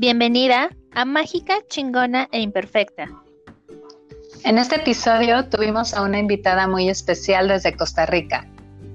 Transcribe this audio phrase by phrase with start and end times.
[0.00, 3.04] Bienvenida a Mágica, Chingona e Imperfecta.
[4.44, 8.48] En este episodio tuvimos a una invitada muy especial desde Costa Rica,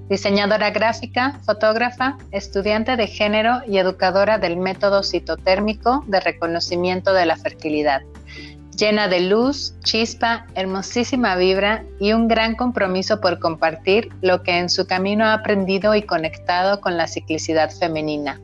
[0.08, 7.36] diseñadora gráfica, fotógrafa, estudiante de género y educadora del método citotérmico de reconocimiento de la
[7.36, 8.02] fertilidad,
[8.76, 14.68] llena de luz, chispa, hermosísima vibra y un gran compromiso por compartir lo que en
[14.68, 18.40] su camino ha aprendido y conectado con la ciclicidad femenina.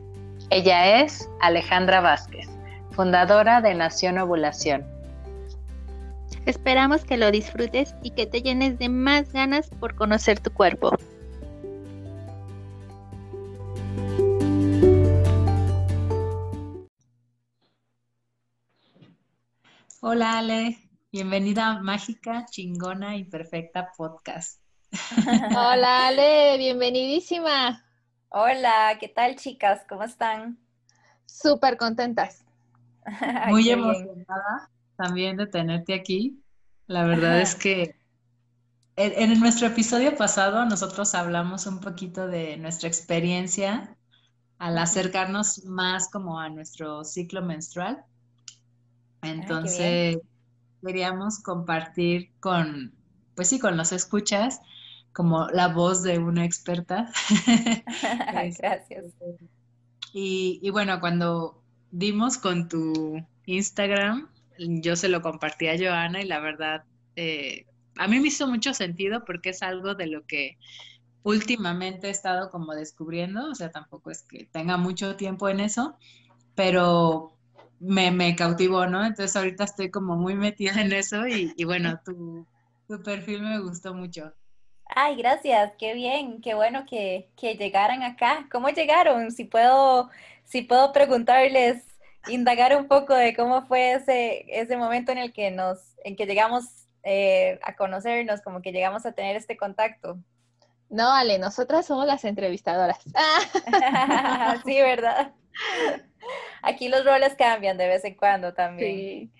[0.49, 2.52] Ella es Alejandra Vázquez,
[2.93, 4.85] fundadora de Nación Ovulación.
[6.45, 10.91] Esperamos que lo disfrutes y que te llenes de más ganas por conocer tu cuerpo.
[20.01, 20.77] Hola Ale,
[21.11, 24.61] bienvenida a Mágica, Chingona y Perfecta Podcast.
[25.57, 27.85] Hola Ale, bienvenidísima.
[28.29, 29.85] Hola, ¿qué tal chicas?
[29.87, 30.59] ¿Cómo están?
[31.25, 32.42] Súper contentas.
[33.49, 36.41] Muy emocionada también de tenerte aquí.
[36.87, 37.95] La verdad es que
[38.95, 43.97] en, en, nuestro episodio pasado nosotros hablamos un poquito de nuestra experiencia
[44.59, 48.05] al acercarnos más como a nuestro ciclo menstrual.
[49.21, 50.17] Entonces,
[50.85, 52.93] queríamos compartir con,
[53.35, 54.61] pues sí, con los escuchas,
[55.13, 57.11] como la voz de una experta.
[58.33, 58.87] Gracias.
[60.13, 61.62] Y, y, bueno, cuando
[61.93, 64.27] dimos con tu Instagram,
[64.57, 66.83] yo se lo compartí a Joana y la verdad,
[67.15, 67.65] eh,
[67.97, 70.57] a mí me hizo mucho sentido porque es algo de lo que
[71.21, 75.95] últimamente he estado como descubriendo, o sea, tampoco es que tenga mucho tiempo en eso,
[76.55, 77.37] pero
[77.79, 79.05] me, me cautivó, ¿no?
[79.05, 82.47] Entonces ahorita estoy como muy metida en eso y, y bueno, tu,
[82.87, 84.33] tu, perfil me gustó mucho.
[84.95, 88.47] Ay, gracias, qué bien, qué bueno que, que, llegaran acá.
[88.51, 89.31] ¿Cómo llegaron?
[89.31, 90.09] Si puedo,
[90.45, 91.83] si puedo preguntarles,
[92.27, 96.25] indagar un poco de cómo fue ese, ese momento en el que nos, en que
[96.25, 96.65] llegamos
[97.03, 100.17] eh, a conocernos, como que llegamos a tener este contacto.
[100.89, 102.99] No, Ale, nosotras somos las entrevistadoras.
[104.65, 105.33] sí, ¿verdad?
[106.61, 108.95] Aquí los roles cambian de vez en cuando también.
[108.95, 109.31] Sí.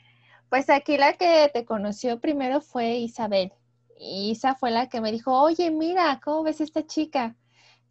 [0.49, 3.53] Pues aquí la que te conoció primero fue Isabel.
[3.97, 7.35] Isa fue la que me dijo, oye, mira, ¿cómo ves esta chica?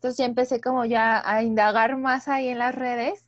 [0.02, 3.24] Entonces ya empecé como ya a indagar más ahí en las redes.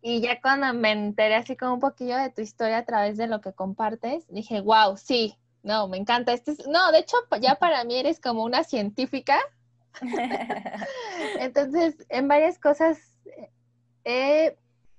[0.00, 3.26] Y ya cuando me enteré así como un poquillo de tu historia a través de
[3.26, 6.34] lo que compartes, dije, wow, sí, no, me encanta.
[6.34, 6.68] Este es...
[6.68, 9.40] No, de hecho, ya para mí eres como una científica.
[11.40, 13.18] Entonces, en varias cosas
[14.04, 14.56] eh,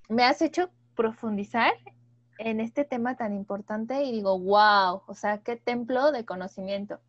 [0.10, 1.72] me has hecho profundizar
[2.40, 7.00] en este tema tan importante y digo, wow, o sea, qué templo de conocimiento.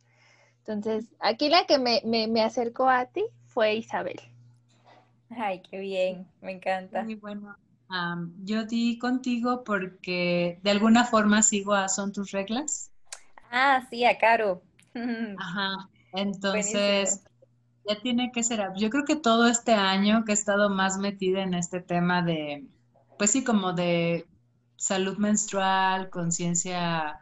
[0.59, 3.25] Entonces, aquí la que me, me, me acercó a ti
[3.55, 4.21] fue Isabel.
[5.31, 7.03] Ay, qué bien, me encanta.
[7.03, 7.57] Muy bueno.
[7.89, 12.91] Um, yo di contigo porque de alguna forma sigo a Son tus reglas.
[13.51, 14.63] Ah, sí, a Caro.
[15.39, 15.89] Ajá.
[16.13, 17.35] Entonces, Buenísimo
[17.87, 18.73] ya tiene que ser.
[18.77, 22.67] Yo creo que todo este año que he estado más metida en este tema de,
[23.19, 24.27] pues sí, como de
[24.77, 27.21] salud menstrual, conciencia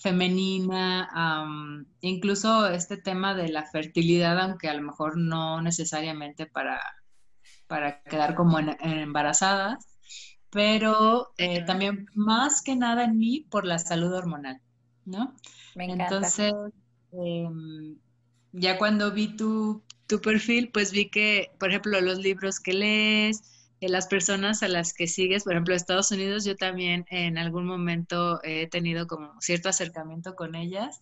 [0.00, 6.80] femenina, um, incluso este tema de la fertilidad, aunque a lo mejor no necesariamente para,
[7.66, 9.90] para quedar como en, en embarazadas,
[10.50, 14.60] pero eh, también más que nada en mí por la salud hormonal,
[15.04, 15.36] ¿no?
[15.74, 16.04] Me encanta.
[16.04, 16.52] Entonces,
[17.12, 17.48] eh,
[18.52, 23.59] ya cuando vi tu, tu, perfil, pues vi que, por ejemplo, los libros que lees,
[23.88, 28.40] las personas a las que sigues, por ejemplo, Estados Unidos, yo también en algún momento
[28.42, 31.00] he tenido como cierto acercamiento con ellas.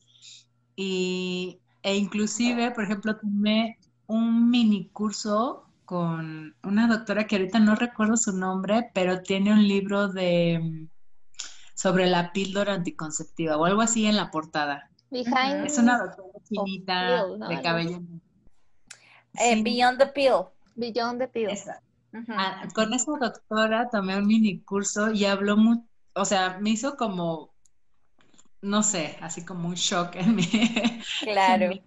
[0.77, 7.75] Y, e inclusive, por ejemplo, tomé un mini curso con una doctora que ahorita no
[7.75, 10.87] recuerdo su nombre, pero tiene un libro de
[11.75, 14.91] sobre la píldora anticonceptiva o algo así en la portada.
[15.11, 17.49] Behind es una doctora chinita pill, ¿no?
[17.49, 18.03] de cabello.
[19.35, 19.63] Eh, sí.
[19.63, 20.45] Beyond the Pill.
[20.75, 21.51] Beyond the Pill.
[21.51, 21.81] Esa.
[22.31, 25.85] Ah, con esa doctora tomé un mini curso y habló mucho,
[26.15, 27.55] o sea, me hizo como,
[28.63, 30.49] no sé, así como un shock en mí.
[31.23, 31.65] Claro.
[31.65, 31.83] en mí.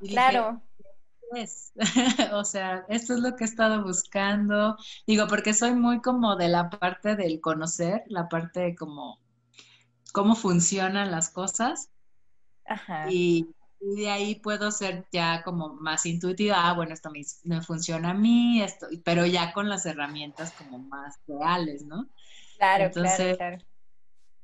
[0.00, 0.62] Y claro.
[1.32, 1.72] Dije, es.
[2.32, 4.76] o sea, esto es lo que he estado buscando.
[5.06, 9.20] Digo, porque soy muy como de la parte del conocer, la parte de como
[10.12, 11.90] cómo funcionan las cosas.
[12.64, 13.06] Ajá.
[13.10, 13.48] Y,
[13.94, 18.10] y, de ahí puedo ser ya como más intuitiva, ah, bueno, esto me, me, funciona
[18.10, 22.08] a mí, esto, pero ya con las herramientas como más reales, ¿no?
[22.58, 23.58] Claro, Entonces, claro, claro.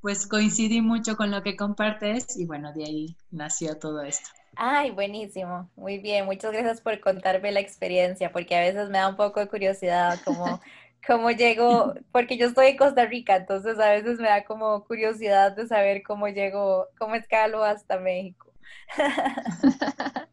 [0.01, 4.29] Pues coincidí mucho con lo que compartes y bueno, de ahí nació todo esto.
[4.55, 9.07] Ay, buenísimo, muy bien, muchas gracias por contarme la experiencia, porque a veces me da
[9.07, 10.59] un poco de curiosidad como
[11.07, 15.55] cómo llego, porque yo estoy en Costa Rica, entonces a veces me da como curiosidad
[15.55, 18.52] de saber cómo llego, cómo escalo hasta México.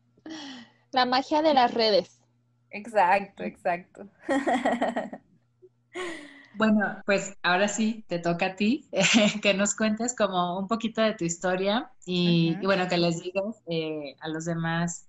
[0.93, 2.21] La magia de las redes.
[2.71, 4.09] Exacto, exacto.
[6.61, 8.87] Bueno, pues ahora sí, te toca a ti
[9.43, 14.15] que nos cuentes como un poquito de tu historia y, bueno, que les digas eh,
[14.21, 15.07] a los demás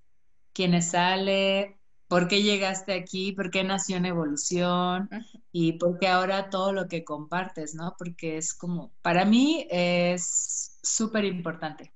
[0.54, 1.77] quiénes sale,
[2.07, 5.10] por qué llegaste aquí, por qué nació en evolución
[5.51, 7.95] y por qué ahora todo lo que compartes, ¿no?
[7.98, 11.94] Porque es como, para mí es súper importante.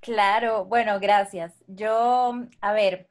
[0.00, 1.54] Claro, bueno, gracias.
[1.66, 3.08] Yo, a ver,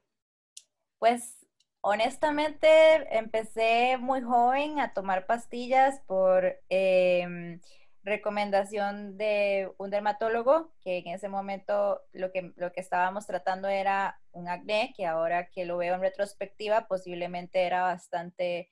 [0.98, 1.44] pues
[1.80, 2.68] honestamente
[3.16, 7.60] empecé muy joven a tomar pastillas por em,
[8.02, 14.20] recomendación de un dermatólogo, que en ese momento lo que, lo que estábamos tratando era
[14.32, 18.70] un acné, que ahora que lo veo en retrospectiva posiblemente era bastante,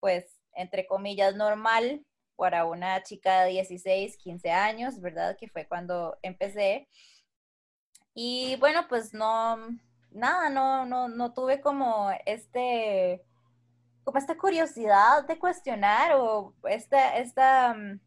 [0.00, 2.04] pues, entre comillas, normal
[2.42, 5.36] para una chica de 16, 15 años, ¿verdad?
[5.38, 6.88] Que fue cuando empecé.
[8.14, 9.56] Y bueno, pues no,
[10.10, 13.22] nada, no, no, no tuve como este,
[14.02, 18.00] como esta curiosidad de cuestionar o esta, esta, mm,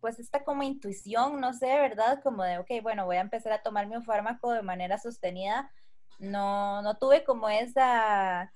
[0.00, 2.20] pues esta como intuición, no sé, ¿verdad?
[2.24, 5.70] Como de, ok, bueno, voy a empezar a tomar mi fármaco de manera sostenida.
[6.18, 8.52] No, no tuve como esa,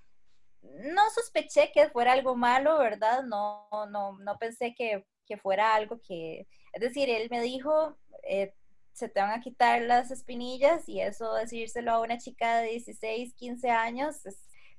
[0.62, 3.22] no sospeché que fuera algo malo, ¿verdad?
[3.24, 8.54] No, no, no pensé que, que fuera algo que, es decir, él me dijo, eh,
[8.92, 13.34] se te van a quitar las espinillas y eso decírselo a una chica de 16,
[13.34, 14.38] 15 años es,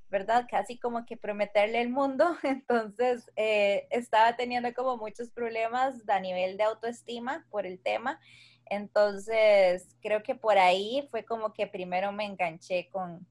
[0.09, 0.45] ¿verdad?
[0.49, 2.37] Casi como que prometerle el mundo.
[2.43, 8.19] Entonces, eh, estaba teniendo como muchos problemas a nivel de autoestima por el tema.
[8.65, 13.27] Entonces, creo que por ahí fue como que primero me enganché con,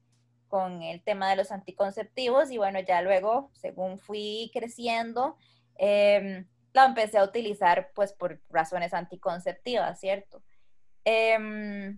[0.53, 5.35] con el tema de los anticonceptivos y bueno, ya luego, según fui creciendo,
[5.79, 10.43] eh, la empecé a utilizar pues por razones anticonceptivas, ¿cierto?
[11.05, 11.97] Em,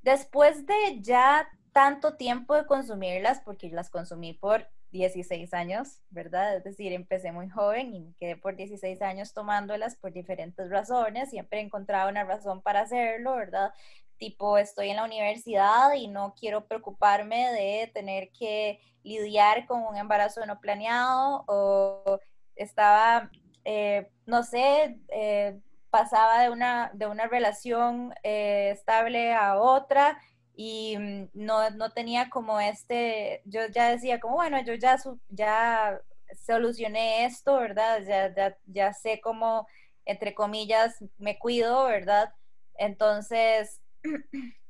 [0.00, 6.56] después de ya tanto tiempo de consumirlas, porque las consumí por 16 años, ¿verdad?
[6.56, 11.28] Es decir, empecé muy joven y me quedé por 16 años tomándolas por diferentes razones,
[11.28, 13.74] siempre he encontrado una razón para hacerlo, ¿verdad?
[14.18, 19.96] Tipo, estoy en la universidad y no quiero preocuparme de tener que lidiar con un
[19.96, 22.18] embarazo no planeado o
[22.56, 23.30] estaba,
[23.64, 25.60] eh, no sé, eh,
[25.90, 30.18] pasaba de una, de una relación eh, estable a otra
[30.54, 34.96] y mm, no, no, tenía como este, yo ya decía como, bueno, yo ya,
[35.28, 36.00] ya
[36.46, 38.00] solucioné esto, ¿verdad?
[38.06, 39.66] Ya, ya, ya sé cómo,
[40.04, 42.32] entre comillas, me cuido, ¿verdad?
[42.78, 43.80] Entonces,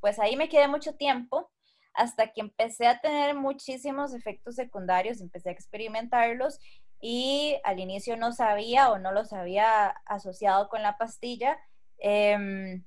[0.00, 1.50] pues ahí me quedé mucho tiempo
[1.94, 6.58] hasta que empecé a tener muchísimos efectos secundarios, empecé a experimentarlos
[7.00, 11.58] y al inicio no sabía o no los había asociado con la pastilla.
[11.98, 12.84] Em,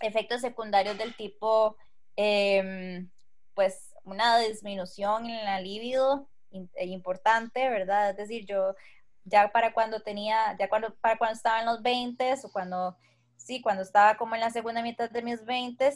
[0.00, 1.76] efectos secundarios del tipo,
[2.16, 3.10] em,
[3.54, 6.28] pues, una disminución en la libido
[6.74, 8.10] e importante, ¿verdad?
[8.10, 8.74] Es decir, yo
[9.24, 12.96] ya para cuando tenía, ya cuando, para cuando estaba en los 20 o cuando,
[13.48, 15.90] sí, cuando estaba como en la segunda mitad de mis 20,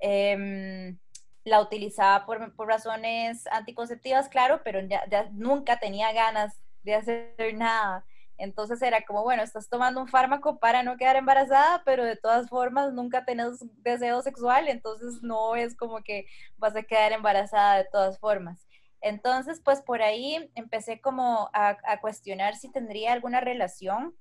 [0.00, 0.98] em,
[1.44, 7.54] la utilizaba por, por, razones anticonceptivas, claro, pero ya, ya, nunca tenía ganas de hacer
[7.54, 8.04] nada.
[8.36, 12.48] Entonces era como, bueno, estás tomando un fármaco para no quedar embarazada, pero de todas
[12.50, 16.26] formas nunca tenés deseo sexual, entonces no es como que
[16.58, 18.68] vas a quedar embarazada de todas formas.
[19.00, 24.14] Entonces, pues por ahí empecé como a, cuestionar si tendría alguna relación.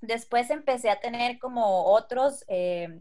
[0.00, 3.00] Después empecé a tener como otros eh,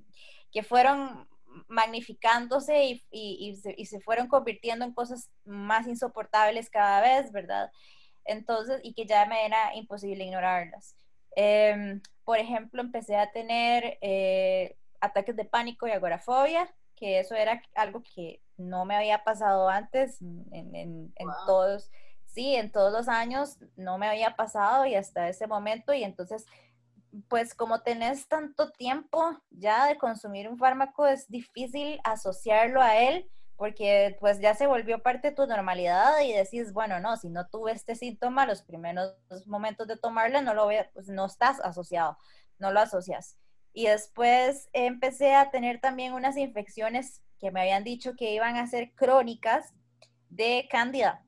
[0.51, 1.27] que fueron
[1.67, 7.71] magnificándose y, y, se, y, se, fueron convirtiendo en cosas más insoportables cada vez, ¿verdad?
[8.25, 10.95] entonces, y que ya me era imposible ignorarlas.
[11.35, 17.61] Em, por ejemplo, empecé a tener eh, ataques de pánico y agorafobia, que eso era
[17.75, 21.11] algo que no me había pasado antes en,
[21.47, 21.91] todos,
[22.27, 26.45] sí, en todos los años no me había pasado y hasta ese momento, y entonces
[27.27, 33.29] pues como tenés tanto tiempo ya de consumir un fármaco, es difícil asociarlo a él
[33.55, 37.47] porque pues ya se volvió parte de tu normalidad y decís, bueno, no, si no
[37.47, 39.13] tuve este síntoma los primeros
[39.45, 42.17] momentos de tomarla, no lo voy pues no estás asociado,
[42.57, 43.37] no lo asocias.
[43.71, 48.67] Y después empecé a tener también unas infecciones que me habían dicho que iban a
[48.67, 49.73] ser crónicas
[50.29, 51.23] de cándida.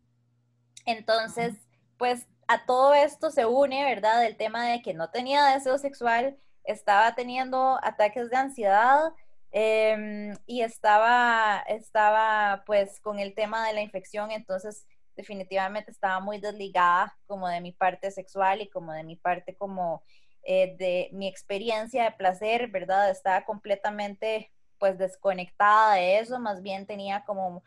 [0.85, 1.55] Entonces,
[1.97, 4.25] pues a todo esto se une, ¿verdad?
[4.25, 9.13] El tema de que no tenía deseo sexual, estaba teniendo ataques de ansiedad,
[9.57, 14.85] Em, y estaba, estaba pues con el tema de la infección, entonces
[15.15, 20.03] definitivamente estaba muy desligada como de mi parte sexual y como de mi parte como
[20.43, 23.09] eh, de mi experiencia de placer, ¿verdad?
[23.09, 27.63] Estaba completamente pues desconectada de eso, más bien tenía como,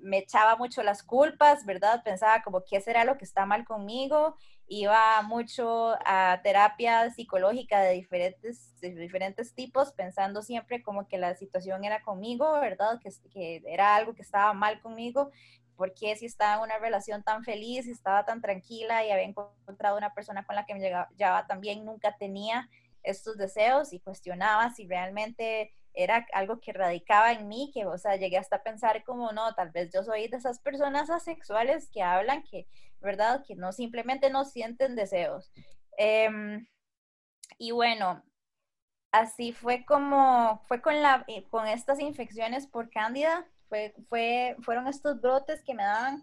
[0.00, 2.02] me echaba mucho las culpas, ¿verdad?
[2.04, 4.36] Pensaba como, ¿qué será lo que está mal conmigo?
[4.66, 11.84] Iba mucho a terapia psicológica de diferentes, diferentes tipos, pensando siempre como que la situación
[11.84, 13.00] era conmigo, ¿verdad?
[13.02, 15.30] Que, que era algo que estaba mal conmigo
[15.78, 19.24] por qué si estaba en una relación tan feliz, y estaba tan tranquila y había
[19.24, 22.68] encontrado una persona con la que me llevaba también, nunca tenía
[23.04, 28.16] estos deseos y cuestionaba si realmente era algo que radicaba en mí, que, o sea,
[28.16, 32.02] llegué hasta a pensar como, no, tal vez yo soy de esas personas asexuales que
[32.02, 32.66] hablan que,
[33.00, 33.44] ¿verdad?
[33.46, 35.50] Que no simplemente no sienten deseos.
[35.96, 36.66] Em,
[37.58, 38.22] y bueno,
[39.12, 44.88] así fue como, fue con, la, eh, con estas infecciones por cándida, fue, fue, fueron
[44.88, 46.22] estos brotes que me daban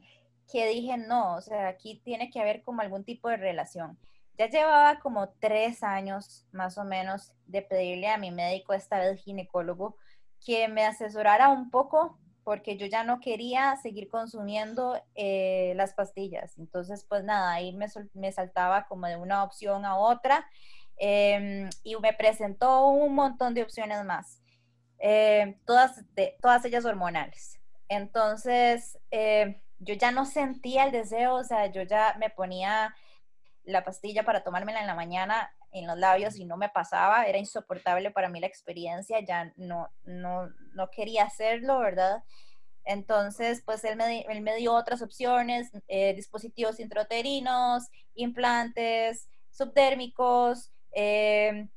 [0.52, 3.98] que dije, no, o sea, aquí tiene que haber como algún tipo de relación.
[4.38, 9.22] Ya llevaba como tres años más o menos de pedirle a mi médico, esta vez
[9.24, 9.98] ginecólogo,
[10.46, 16.58] que me asesorara un poco porque yo ya no quería seguir consumiendo eh, las pastillas.
[16.60, 20.48] Entonces, pues nada, ahí me, me, saltaba como de una opción a otra
[20.98, 24.44] em, y me presentó un montón de opciones más.
[25.00, 26.06] Eh, todas,
[26.40, 27.60] todas ellas hormonales.
[27.90, 32.96] Entonces, eh, yo ya no sentía el deseo, o sea, yo ya me ponía
[33.66, 37.38] la pastilla para tomármela en la mañana en los labios y no me pasaba, era
[37.38, 42.24] insoportable para mí la experiencia, ya no, no, no quería hacerlo, ¿verdad?
[42.86, 50.72] Entonces, pues él me, él me dio otras opciones, eh, dispositivos intrauterinos, implantes, subdérmicos,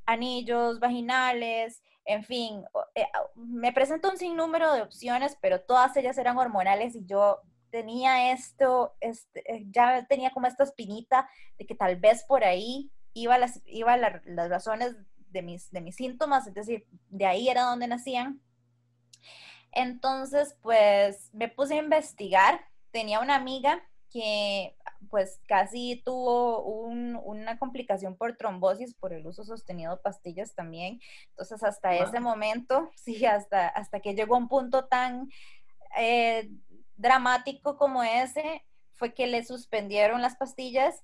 [0.06, 2.64] anillos vaginales, en fin,
[2.94, 8.32] eh, me presentó un sinnúmero de opciones, pero todas ellas eran hormonales y yo tenía
[8.32, 13.38] esto, este, eh, ya tenía como esta espinita de que tal vez por ahí iba
[13.38, 14.96] las, iba las razones
[15.30, 18.40] de mis, de mis síntomas, es decir, de ahí era donde nacían.
[19.72, 22.64] Entonces, pues me puse a investigar.
[22.90, 24.74] Tenía una amiga que
[25.10, 31.00] pues casi tuvo una complicación por trombosis por el uso sostenido de pastillas también.
[31.30, 35.30] Entonces hasta ese momento, sí, hasta, hasta que llegó a un punto tan
[35.96, 36.50] eh,
[36.98, 41.02] dramático como ese, fue que le suspendieron las pastillas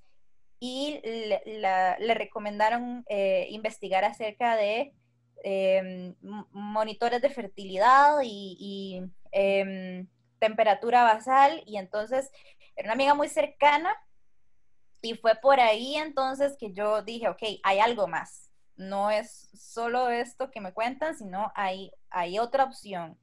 [0.61, 4.93] y le, recomendaron eh, investigar acerca de
[5.43, 6.15] em,
[6.51, 10.07] monitores de fertilidad y, y em,
[10.39, 12.31] temperatura basal y entonces
[12.77, 13.95] era una amiga muy cercana
[15.05, 18.51] y fue por ahí entonces que yo dije, ok, hay algo más.
[18.77, 23.19] No es solo esto que me cuentan, sino hay, hay otra opción.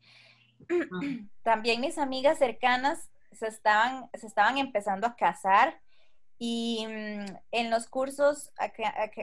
[1.44, 5.80] También mis amigas cercanas se estaban, se estaban empezando a casar
[6.44, 8.52] y mm, en los cursos,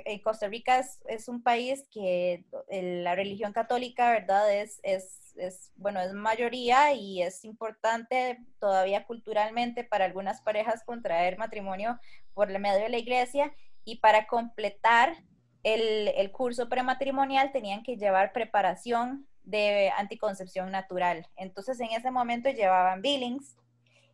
[0.04, 4.54] en Costa Rica es, un país que la religión católica, ¿verdad?
[4.54, 11.38] Es, es, es, bueno, es mayoría y es importante todavía culturalmente para algunas parejas contraer
[11.38, 11.99] matrimonio
[12.35, 13.52] por el medio de la iglesia
[13.85, 15.16] y para completar
[15.64, 21.26] el, el curso prematrimonial tenían que llevar preparación de anticoncepción natural.
[21.36, 23.56] Entonces en ese momento llevaban billings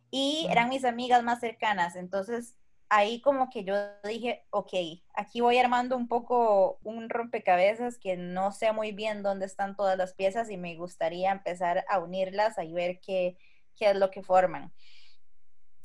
[0.09, 1.95] y eran mis amigas más cercanas.
[1.95, 2.55] Entonces
[2.89, 4.73] ahí como que yo dije, ok,
[5.13, 9.97] aquí voy armando un poco un rompecabezas que no sé muy bien dónde están todas
[9.97, 13.37] las piezas y me gustaría empezar a unirlas y ver qué,
[13.75, 14.71] qué es lo que forman.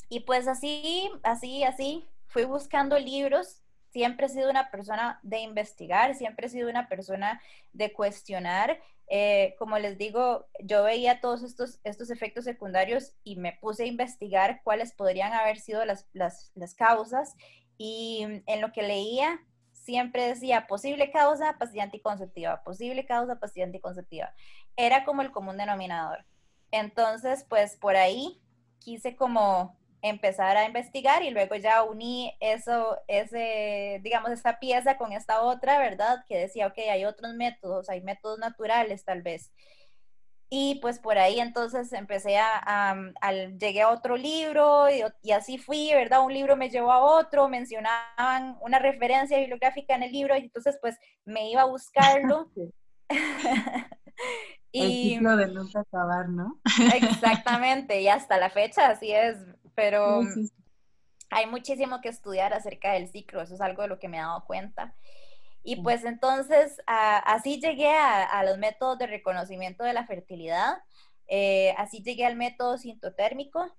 [0.08, 3.62] Y pues así, así, así, fui buscando libros.
[3.90, 7.40] Siempre he sido una persona de investigar, siempre he sido una persona
[7.72, 8.78] de cuestionar
[9.12, 13.86] eh, como les digo, yo veía todos estos, estos efectos secundarios y me puse a
[13.86, 17.34] investigar cuáles podrían haber sido las, las, las causas
[17.76, 19.40] y en lo que leía
[19.72, 24.32] siempre decía posible causa pastilla anticonceptiva, posible causa pastilla anticonceptiva.
[24.76, 26.24] Era como el común denominador.
[26.70, 28.40] Entonces, pues por ahí
[28.78, 35.12] quise como empezar a investigar y luego ya uní eso, ese, digamos, esta pieza con
[35.12, 36.24] esta otra, ¿verdad?
[36.28, 39.50] Que decía, ok, hay otros métodos, hay métodos naturales tal vez.
[40.52, 42.96] Y pues por ahí entonces empecé a,
[43.56, 46.24] llegué a otro libro y, así fui, ¿verdad?
[46.24, 50.76] Un libro me llevó a otro, mencionaban una referencia bibliográfica en el libro y entonces
[50.80, 52.50] pues me iba a buscarlo.
[54.72, 56.60] y, el ciclo de nunca acabar, ¿no?
[56.94, 59.36] Exactamente, y hasta la fecha así es,
[59.80, 60.20] pero
[61.30, 64.20] hay muchísimo que estudiar acerca del ciclo, eso es algo de lo que me he
[64.20, 64.94] dado cuenta.
[65.62, 70.76] Y pues entonces así llegué a, los métodos de reconocimiento de la fertilidad,
[71.28, 73.74] eh, así llegué al método sintotérmico,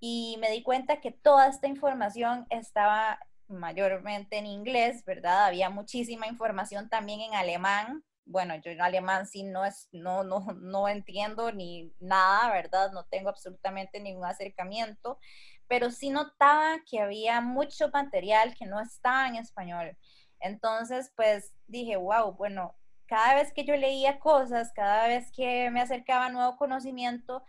[0.00, 5.46] y me di cuenta que toda esta información estaba mayormente en inglés, ¿verdad?
[5.46, 8.04] Había muchísima información también en alemán.
[8.28, 12.92] Bueno, yo en alemán sí no, es, no, no, no entiendo ni nada, ¿verdad?
[12.92, 15.18] No tengo absolutamente ningún acercamiento,
[15.66, 19.96] pero sí notaba que había mucho material que no estaba en español.
[20.40, 25.80] Entonces, pues dije, wow, bueno, cada vez que yo leía cosas, cada vez que me
[25.80, 27.42] acercaba a nuevo conocimiento,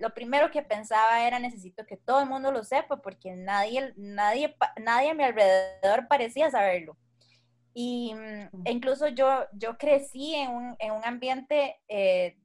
[0.00, 4.54] lo primero que pensaba era necesito que todo el mundo lo sepa porque nadie, nadie,
[4.80, 6.96] nadie a mi alrededor parecía saberlo.
[7.74, 12.38] Y mm, e incluso yo, yo crecí en un, en un ambiente eh,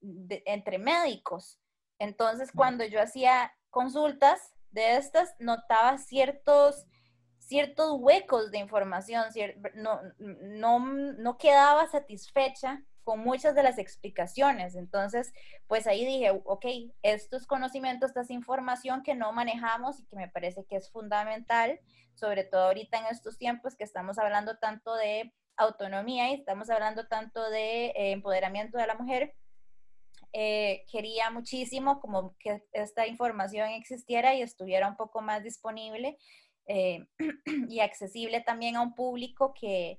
[0.00, 1.58] entre médicos.
[1.98, 6.86] Entonces, cuando yo hacía consultas de estas, notaba ciertos,
[7.38, 9.24] ciertos huecos de información,
[9.74, 14.76] no, no, no quedaba satisfecha con muchas de las explicaciones.
[14.76, 15.32] Entonces,
[15.66, 16.64] pues ahí dije, ok,
[17.02, 21.80] estos conocimientos, esta información que no manejamos y que me parece que es fundamental,
[22.14, 27.08] sobre todo ahorita en estos tiempos que estamos hablando tanto de autonomía y estamos hablando
[27.08, 29.34] tanto de eh, empoderamiento de la mujer,
[30.32, 36.16] eh, quería muchísimo como que esta información existiera y estuviera un poco más disponible
[36.66, 37.08] eh,
[37.68, 39.98] y accesible también a un público que,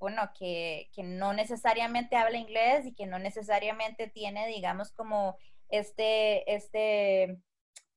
[0.00, 5.36] bueno, que, que, no necesariamente habla inglés y que no necesariamente tiene, digamos, como
[5.68, 7.38] este, este,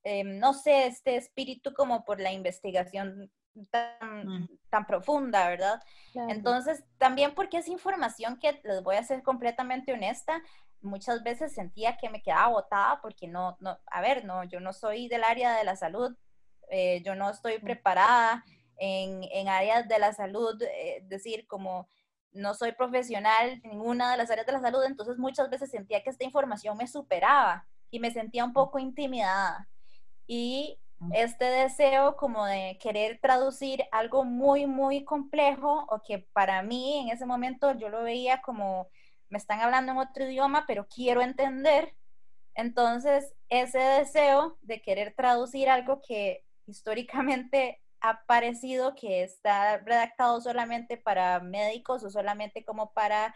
[0.04, 3.32] em, no sé, este espíritu como por la investigación
[3.72, 4.50] tan, mm.
[4.70, 5.82] tan profunda, ¿verdad?
[6.28, 10.42] Entonces, también porque es información que, les voy a ser completamente honesta,
[10.82, 14.74] muchas veces sentía que me quedaba botada porque no, no, a ver, no, yo no
[14.74, 16.16] soy del área de la salud,
[16.70, 17.66] eh, yo no estoy mm.
[18.78, 21.88] En, en áreas de la salud, es eh, decir, como
[22.34, 26.02] no soy profesional en ninguna de las áreas de la salud, entonces muchas veces sentía
[26.04, 29.68] que esta información me superaba y me sentía un poco intimidada.
[30.26, 31.12] Y mm.
[31.14, 37.10] este deseo como de querer traducir algo muy, muy complejo o que para mí en
[37.10, 38.88] ese momento yo lo veía como
[39.30, 41.96] me están hablando en otro idioma, pero quiero entender.
[42.56, 50.98] Entonces, ese deseo de querer traducir algo que históricamente ha parecido que está redactado solamente
[50.98, 53.34] para médicos o solamente como para,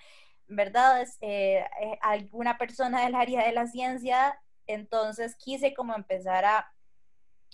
[0.47, 1.07] ¿verdad?
[1.21, 4.37] Eh, eh, alguna persona del área de la ciencia.
[4.67, 6.73] Entonces quise como empezar a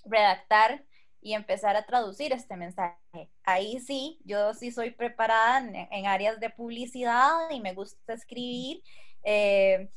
[0.04, 0.84] redactar
[1.20, 3.30] y empezar a traducir este mensaje.
[3.44, 8.82] Ahí sí, yo sí soy preparada en, áreas de publicidad y me gusta escribir.
[9.22, 9.88] Eh,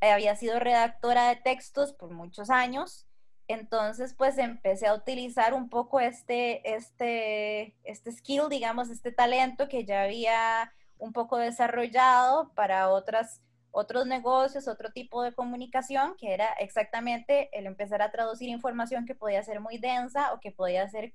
[0.00, 3.06] había sido redactora de textos por muchos años
[3.46, 9.84] entonces, pues empecé a utilizar un poco este, este, este skill, digamos, este talento que
[9.84, 16.52] ya había un poco desarrollado para otras, otros negocios, otro tipo de comunicación, que era
[16.54, 21.14] exactamente el empezar a traducir información que podía ser muy densa o que podía ser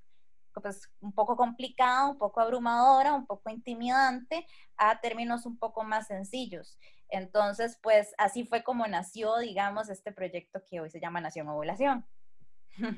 [0.53, 4.45] pues, un poco complicada, un poco abrumadora, un poco intimidante,
[4.77, 6.77] a términos un poco más sencillos.
[7.09, 12.05] Entonces, pues así fue como nació, digamos, este proyecto que hoy se llama Nación Ovulación.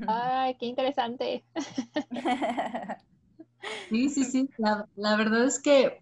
[0.08, 1.44] Ay, qué interesante.
[3.90, 4.50] Sí, sí, sí.
[4.58, 6.02] La, verdad es que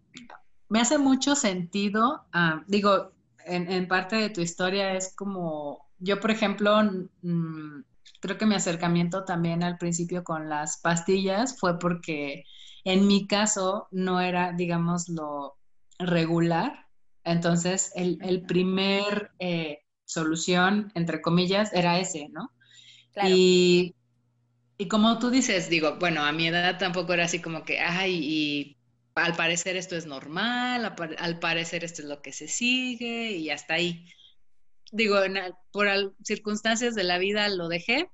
[0.70, 2.26] me hace mucho sentido.
[2.32, 3.12] Ah, digo,
[3.46, 6.82] en, parte de tu historia es como, yo por ejemplo,
[7.22, 7.82] mm,
[8.22, 12.46] creo que mi acercamiento también al principio con las pastillas fue porque
[12.84, 15.58] en mi caso no era, digamos, lo
[15.98, 16.88] regular.
[17.24, 22.52] Entonces, el, primer eh, solución, entre comillas, era ese, ¿no?
[23.24, 23.96] Y,
[24.78, 28.20] y como tú dices, digo, bueno, a mi edad tampoco era así como que, ay,
[28.22, 28.78] y
[29.16, 33.76] al parecer esto es normal, al parecer esto es lo que se sigue y hasta
[33.76, 34.06] ahí.
[34.92, 35.18] Digo,
[35.72, 35.88] por
[36.24, 38.10] circunstancias de la vida lo dejé,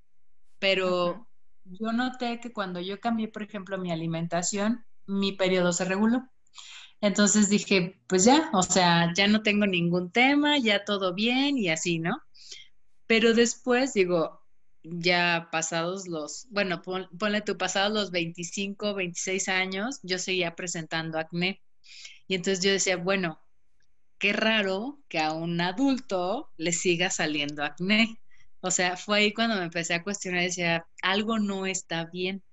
[0.59, 1.27] pero
[1.65, 6.27] yo noté que cuando yo cambié, por ejemplo, mi alimentación, mi periodo se reguló.
[7.01, 11.69] Entonces dije, pues ya, o sea, ya no tengo ningún tema, ya todo bien y
[11.69, 12.21] así, ¿no?
[13.05, 14.44] Pero después digo,
[14.85, 21.61] ya pasados los, bueno, ponle tú pasados los 25, 26 años, yo seguía presentando acné.
[22.27, 23.39] Y entonces yo decía, bueno,
[24.19, 28.19] qué raro que a un adulto le siga saliendo acné.
[28.61, 32.43] O sea, fue ahí cuando me empecé a cuestionar y decía, algo no está bien.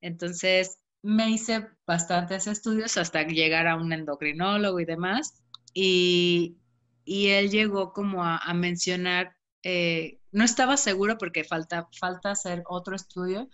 [0.00, 5.42] Entonces me hice bastantes estudios hasta llegar a un endocrinólogo y demás.
[5.74, 6.58] Y,
[7.06, 12.94] él llegó como a, a mencionar eh, no estaba seguro porque falta, falta hacer otro
[12.96, 13.48] estudio,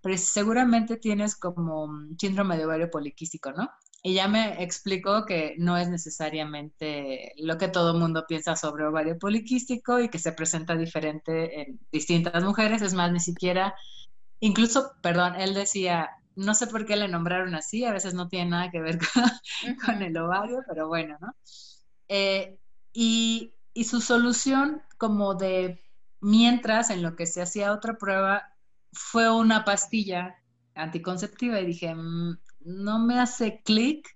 [0.00, 1.88] pero seguramente tienes como
[2.18, 3.68] síndrome de ovario poliquístico, ¿no?
[4.02, 9.18] y ya me explicó que no es necesariamente lo que todo mundo piensa sobre ovario
[9.18, 13.74] poliquístico y que se presenta diferente en distintas mujeres, es más, ni siquiera,
[14.40, 18.50] incluso, perdón, él decía, no sé por qué le nombraron así, a veces no tiene
[18.50, 18.98] nada que ver
[19.84, 21.34] con, el ovario, pero bueno, ¿no?
[22.08, 22.58] Eh,
[22.92, 25.78] y, y su solución como de
[26.20, 28.54] mientras en lo que se hacía otra prueba
[28.92, 30.36] fue una pastilla
[30.74, 34.08] anticonceptiva y dije, mm, no me hace clic,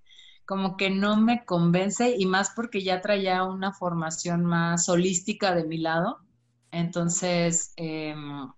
[0.46, 5.64] como que no me convence y más porque ya traía una formación más holística de
[5.64, 6.18] mi lado.
[6.70, 8.50] Entonces, em,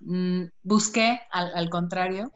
[0.00, 2.32] mm, busqué al, contrario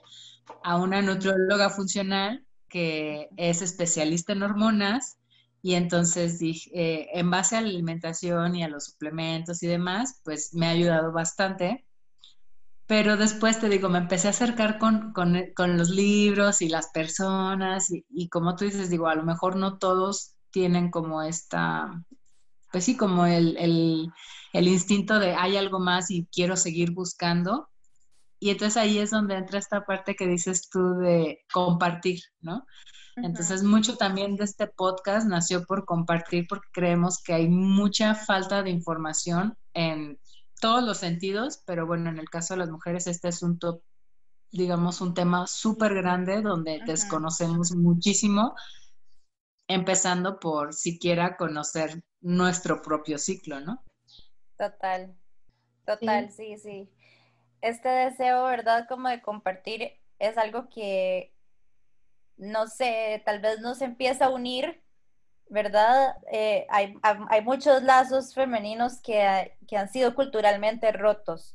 [0.63, 5.19] a una nutrióloga funcional que es especialista en hormonas
[5.63, 10.21] y entonces dije, eh, en base a la alimentación y a los suplementos y demás,
[10.25, 11.85] pues me ha ayudado bastante
[12.89, 15.13] pero después te digo, me empecé a acercar con,
[15.77, 20.37] los libros y las personas y, como tú dices, digo, a lo mejor no todos
[20.51, 22.03] tienen como esta,
[22.73, 27.69] pues sí, como el, el, instinto de hay algo más y quiero seguir buscando.
[28.41, 32.65] Y entonces ahí es donde entra esta parte que dices tú de compartir, ¿no?
[33.23, 38.63] Entonces, mucho también de este podcast nació por compartir porque creemos que hay mucha falta
[38.63, 40.19] de información en
[40.61, 43.83] todos los sentidos, pero bueno, en el caso de las mujeres este es un top,
[44.51, 48.55] digamos, un tema súper grande donde desconocemos muchísimo,
[49.69, 53.85] empezando por siquiera conocer nuestro propio ciclo, ¿no?
[54.57, 55.15] Total,
[55.85, 56.91] total, sí, sí.
[57.61, 58.87] Este deseo, ¿verdad?
[58.89, 61.33] Como de compartir es algo que,
[62.39, 64.83] no sé, tal vez nos empieza a unir
[65.51, 66.17] ¿verdad?
[66.31, 71.55] Eh, hay, hay, muchos lazos femeninos que, que, han sido culturalmente rotos,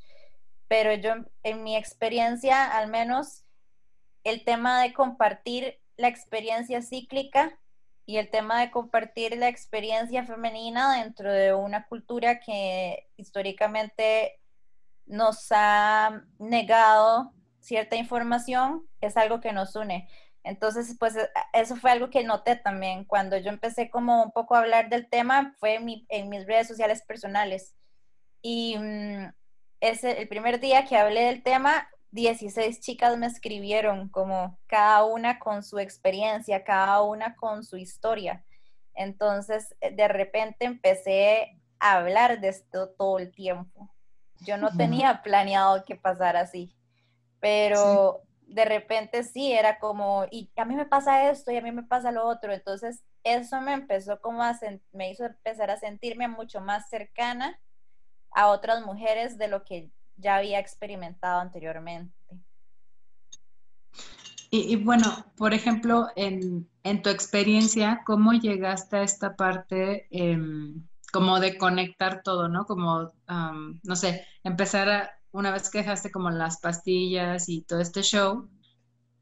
[0.68, 3.44] pero yo, en mi experiencia, al menos,
[4.24, 7.60] el tema de compartir la experiencia cíclica
[8.06, 14.40] y el tema de compartir la experiencia femenina dentro de una cultura que históricamente
[15.06, 20.10] nos ha negado cierta información es algo que nos une.
[20.44, 24.56] Entonces, pues e, eso fue algo que noté también cuando yo empecé como un poco
[24.56, 27.76] a hablar del tema, fue en, mis redes sociales personales.
[28.42, 29.34] Y mm,
[29.80, 35.40] ese, el primer día que hablé del tema, 16 chicas me escribieron como cada una
[35.40, 38.44] con su experiencia, cada una con su historia.
[38.94, 43.90] Entonces, eh, de repente empecé a hablar de esto todo el tiempo.
[44.42, 46.76] Yo no tenía planeado que pasara así,
[47.40, 51.72] pero de repente sí, era como, y a mí me pasa esto y a mí
[51.72, 52.54] me pasa lo otro.
[52.54, 54.58] Entonces, eso me empezó como a,
[54.92, 57.60] me hizo empezar a sentirme mucho más cercana
[58.32, 62.14] a otras mujeres de lo que ya había experimentado anteriormente.
[64.56, 66.70] Y, bueno, por ejemplo, en,
[67.02, 72.66] tu experiencia, ¿cómo llegaste a esta parte em, como de conectar todo, ¿no?
[72.68, 78.04] Como, no sé, empezar a, una vez que dejaste como las pastillas y todo este
[78.04, 78.50] show,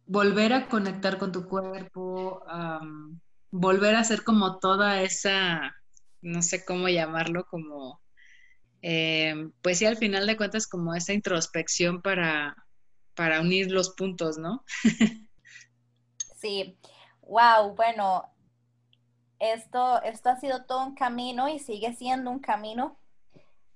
[0.05, 2.43] volver a conectar con tu cuerpo,
[3.49, 5.73] volver a hacer como toda esa,
[6.21, 8.01] no sé cómo llamarlo, como,
[8.81, 12.57] em, pues sí, al final de cuentas como esa introspección para,
[13.15, 14.65] para unir los puntos, ¿no?
[16.41, 16.77] sí,
[17.21, 18.25] wow, bueno,
[19.39, 22.99] esto, esto ha sido todo un camino y sigue siendo un camino,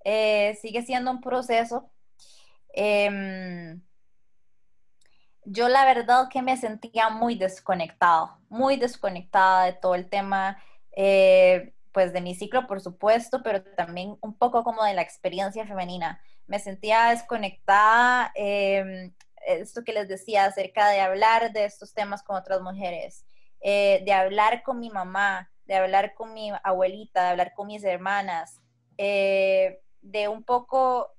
[0.03, 1.89] eh, sigue siendo un proceso
[2.75, 3.81] Em,
[5.45, 10.61] yo la verdad que me sentía muy desconectada, muy desconectada de todo el tema,
[10.91, 15.65] eh, pues de mi ciclo, por supuesto, pero también un poco como de la experiencia
[15.65, 16.19] femenina.
[16.47, 19.13] Me sentía desconectada, em,
[19.47, 23.25] esto que les decía acerca de hablar de estos temas con otras mujeres,
[23.61, 27.83] eh, de hablar con mi mamá, de hablar con mi abuelita, de hablar con mis
[27.83, 28.59] hermanas,
[28.97, 31.14] eh, de un poco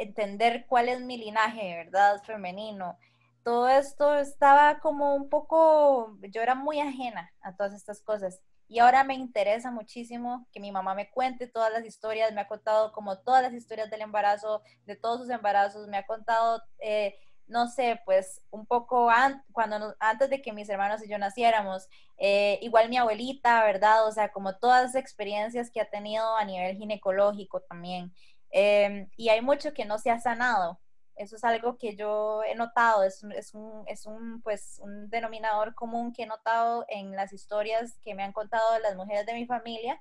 [0.00, 2.22] entender cuál es mi linaje, ¿verdad?
[2.24, 2.98] Femenino.
[3.42, 8.40] Todo esto estaba como un poco, yo era muy ajena a todas estas cosas.
[8.68, 12.48] Y ahora me interesa muchísimo que mi mamá me cuente todas las historias, me ha
[12.48, 17.16] contado como todas las historias del embarazo, de todos sus embarazos, me ha contado, eh,
[17.46, 19.08] no sé, pues un poco
[19.52, 24.06] cuando antes de que mis hermanos y yo naciéramos, eh, igual mi abuelita, ¿verdad?
[24.08, 28.12] O sea, como todas las experiencias que ha tenido a nivel ginecológico también.
[28.58, 30.80] Em, y hay mucho que no se ha sanado.
[31.14, 35.74] Eso es algo que yo he notado, es, es, un, es un, pues, un denominador
[35.74, 39.44] común que he notado en las historias que me han contado las mujeres de mi
[39.44, 40.00] familia.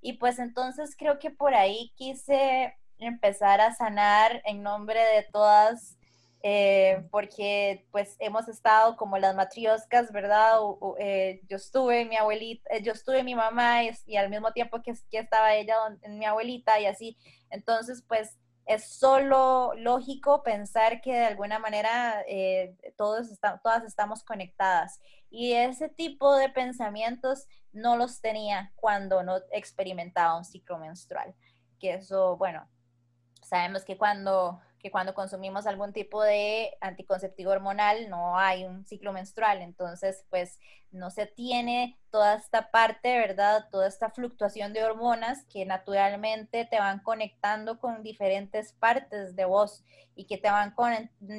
[0.00, 5.96] Y pues entonces creo que por ahí quise empezar a sanar en nombre de todas
[6.46, 10.58] eh, porque pues hemos estado como las matrioscas, ¿verdad?
[10.98, 14.92] Eh, yo estuve mi abuelita, eh, yo estuve mi mamá y, al mismo tiempo que,
[15.10, 17.16] que estaba ella en mi abuelita y así.
[17.48, 22.22] Entonces, pues es solo lógico pensar que de alguna manera
[22.98, 23.26] todos
[23.62, 25.00] todas estamos conectadas.
[25.30, 31.34] Y ese tipo de pensamientos no los tenía cuando no experimentaba un ciclo menstrual.
[31.80, 32.68] Que eso, bueno,
[33.42, 39.14] sabemos que cuando que cuando consumimos algún tipo de anticonceptivo hormonal no hay un ciclo
[39.14, 40.58] menstrual, entonces pues
[40.90, 43.66] no se tiene toda esta parte, ¿verdad?
[43.70, 49.86] Toda esta fluctuación de hormonas que naturalmente te van conectando con diferentes partes de vos
[50.16, 50.74] y que te van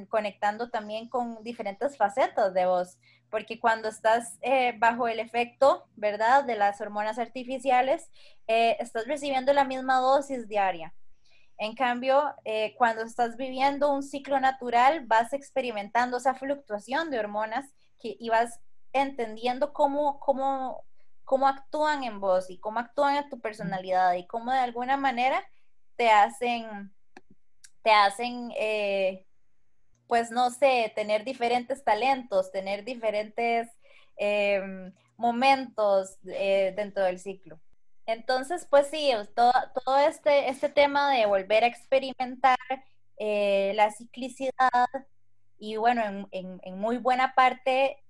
[0.10, 2.97] conectando también con diferentes facetas de vos,
[3.29, 6.45] porque cuando estás eh, bajo el efecto, ¿verdad?
[6.45, 8.10] De las hormonas artificiales,
[8.47, 10.95] eh, estás recibiendo la misma dosis diaria
[11.57, 17.65] en cambio, eh, cuando estás viviendo un ciclo natural, vas experimentando esa fluctuación de hormonas
[17.99, 18.59] que, y vas
[18.91, 20.83] entendiendo cómo, cómo,
[21.23, 25.43] cómo actúan en vos y cómo actúan en tu personalidad y cómo de alguna manera
[25.95, 26.93] te hacen,
[27.83, 29.25] te hacen, eh,
[30.07, 33.69] pues no sé, tener diferentes talentos, tener diferentes
[34.17, 37.59] em, momentos eh, dentro del ciclo.
[38.05, 39.51] Entonces, pues sí, todo,
[39.83, 42.57] todo este, este tema de volver a experimentar
[43.17, 44.87] eh, la ciclicidad
[45.57, 48.03] y bueno, en, muy buena parte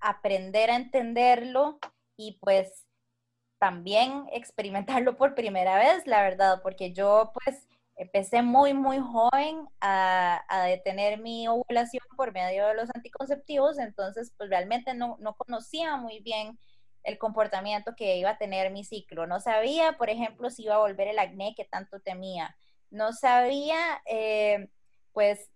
[0.00, 1.78] aprender a entenderlo
[2.16, 2.84] y pues
[3.58, 7.66] también experimentarlo por primera vez, la verdad, porque yo pues
[7.96, 14.32] empecé muy, muy joven a, a, detener mi ovulación por medio de los anticonceptivos, entonces
[14.36, 16.58] pues realmente no, no conocía muy bien
[17.04, 19.26] el comportamiento que iba a tener mi ciclo.
[19.26, 22.56] No sabía, por ejemplo, si iba a volver el acné que tanto temía.
[22.90, 24.68] No sabía, eh,
[25.12, 25.50] pues,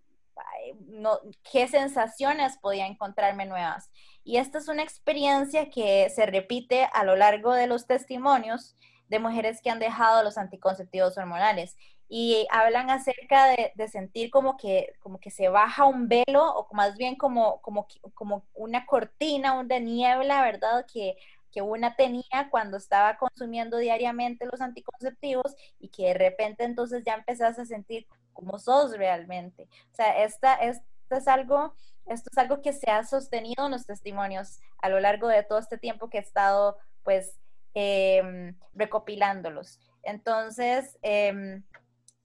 [0.87, 1.19] no,
[1.51, 3.91] qué sensaciones podía encontrarme nuevas.
[4.23, 8.77] Y esta es una experiencia que se repite a lo largo de los testimonios
[9.09, 11.75] de mujeres que han dejado los anticonceptivos hormonales
[12.07, 16.97] y hablan acerca de, sentir como que, como que se baja un velo o más
[16.97, 20.87] bien como, como, como una cortina, un de niebla, ¿verdad?
[20.91, 21.17] Que
[21.51, 27.15] que una tenía cuando estaba consumiendo diariamente los anticonceptivos y que de repente entonces ya
[27.15, 29.67] empezás a sentir como sos realmente.
[29.91, 30.81] O sea, esta, es
[31.27, 31.73] algo,
[32.05, 35.59] esto es algo que se ha sostenido en los testimonios a lo largo de todo
[35.59, 37.39] este tiempo que he estado pues
[37.73, 39.79] em, recopilándolos.
[40.03, 41.63] Entonces, em,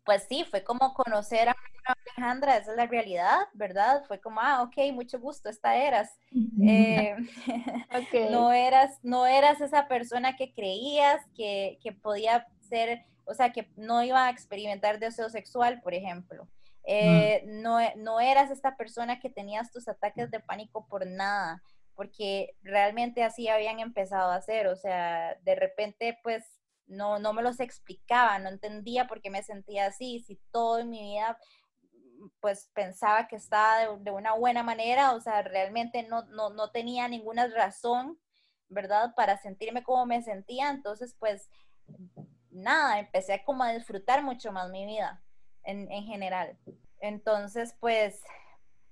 [0.05, 4.05] pues sí, fue como conocer a Alejandra, esa es la realidad, ¿verdad?
[4.07, 6.19] Fue como, ah, ok, mucho gusto, esta eras.
[6.63, 7.15] Eh,
[8.31, 14.03] no, eras no eras esa persona que creías que, podía ser, o sea, que no
[14.03, 16.49] iba a experimentar deseo sexual, por ejemplo.
[16.87, 21.63] Eh, no, no eras esta persona que tenías tus ataques de pánico por nada,
[21.95, 26.45] porque realmente así habían empezado a hacer, o sea, de repente, pues,
[26.87, 30.91] no, no me los explicaba, no entendía por qué me sentía así, si todo en
[30.91, 31.39] mi vida
[32.41, 37.47] pues pensaba que estaba de, una buena manera, o sea, realmente no, no, tenía ninguna
[37.49, 38.19] razón,
[38.69, 39.15] ¿verdad?
[39.15, 41.49] Para sentirme como me sentía, entonces pues
[42.51, 45.23] nada, empecé como a disfrutar mucho más mi vida
[45.65, 46.57] en, general.
[47.01, 48.21] Entonces, pues,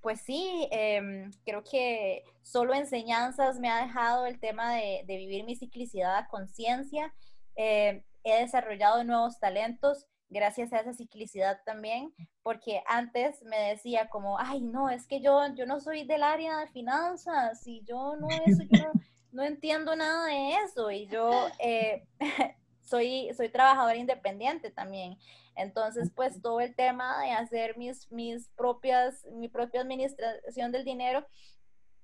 [0.00, 5.56] pues sí, em, creo que solo enseñanzas me ha dejado el tema de, vivir mi
[5.56, 7.14] ciclicidad a conciencia.
[7.56, 14.38] Eh, he desarrollado nuevos talentos, gracias a esa ciclicidad también, porque antes me decía como,
[14.38, 18.28] ay, no, es que yo, yo no soy del área de finanzas y yo no,
[18.46, 18.90] eso, yo
[19.30, 22.06] no, entiendo nada de eso y yo eh,
[22.82, 25.18] soy, soy trabajadora independiente también.
[25.54, 31.26] Entonces, pues todo el tema de hacer mis, mis propias, mi propia administración del dinero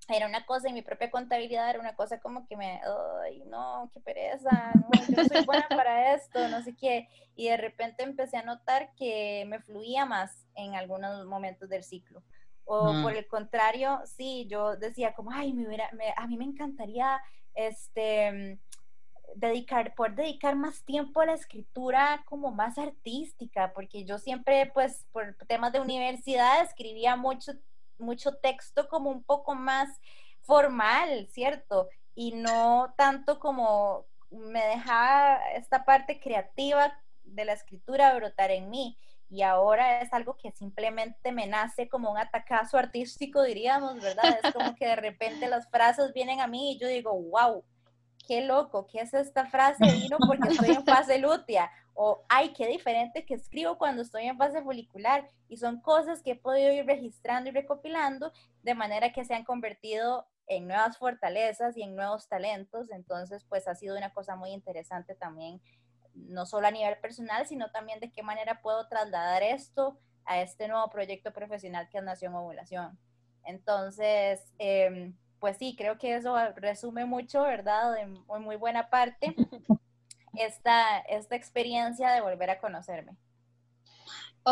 [0.08, 2.80] era una cosa y mi propia contabilidad era una cosa como que me,
[3.24, 7.08] ay, no, qué pereza, no, yo no soy buena para esto, no sé qué.
[7.36, 12.22] Y de repente empecé a notar que me fluía más en algunos momentos del ciclo.
[12.70, 15.66] O por el contrario, sí, yo decía como, ay, me
[16.14, 17.18] a mí me encantaría
[17.54, 18.58] este,
[19.34, 25.06] dedicar, poder dedicar más tiempo a la escritura como más artística, porque yo siempre, pues,
[25.12, 27.52] por temas de universidad, escribía mucho
[27.98, 29.88] mucho texto como un poco más
[30.42, 31.88] formal, ¿cierto?
[32.14, 38.98] Y no tanto como me dejaba esta parte creativa de la escritura brotar en mí.
[39.30, 44.38] Y ahora es algo que simplemente me nace como un atacazo artístico, diríamos, ¿verdad?
[44.42, 47.62] Es como que de repente las frases vienen a mí y yo digo, wow,
[48.28, 49.84] qué loco, ¿qué es esta frase?
[49.84, 51.72] Vino porque estoy en fase lútea.
[51.94, 55.26] O, ay, qué diferente que escribo cuando estoy en fase folicular.
[55.48, 58.30] Y son cosas que he podido ir registrando y recopilando
[58.62, 62.90] de manera que se han convertido en nuevas fortalezas y en nuevos talentos.
[62.90, 65.62] Entonces, pues ha sido una cosa muy interesante también,
[66.14, 70.68] no solo a nivel personal, sino también de qué manera puedo trasladar esto a este
[70.68, 72.98] nuevo proyecto profesional que es Nación Ovulación.
[73.44, 77.96] Entonces, em, pues sí, creo que eso resume mucho, ¿verdad?
[77.98, 79.34] En, muy buena parte
[80.34, 83.16] esta, esta experiencia de volver a conocerme.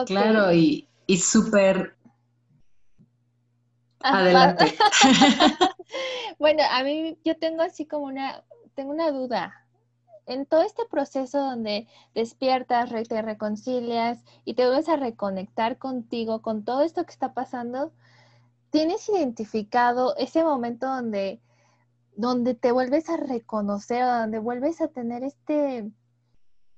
[0.06, 1.96] Claro, y, y súper...
[4.00, 4.76] Adelante.
[6.38, 8.44] bueno, a mí yo tengo así como una,
[8.74, 9.66] tengo una duda.
[10.26, 16.64] En todo este proceso donde despiertas, te reconcilias y te vuelves a reconectar contigo, con
[16.64, 17.92] todo esto que está pasando,
[18.76, 21.40] ¿Tienes identificado ese momento donde,
[22.14, 25.90] donde te vuelves a reconocer, donde vuelves a tener este,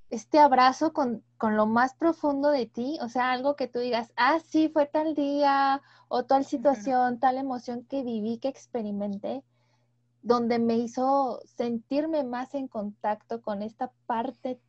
[0.09, 2.97] este abrazo con, con, lo más profundo de ti?
[3.01, 7.37] O sea, algo que tú digas, ah, sí, fue tal día o tal situación, tal
[7.37, 9.43] emoción que viví, que experimenté,
[10.21, 14.61] donde me hizo sentirme más en contacto con esta parte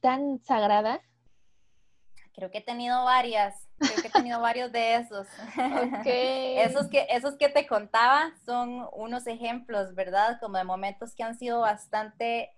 [0.00, 1.00] tan sagrada.
[2.34, 3.68] Creo que he tenido varias.
[3.78, 5.26] Creo que he tenido varios de esos.
[6.06, 10.38] esos, que, esos que te contaba son unos ejemplos, ¿verdad?
[10.40, 12.50] Como de momentos que han sido bastante,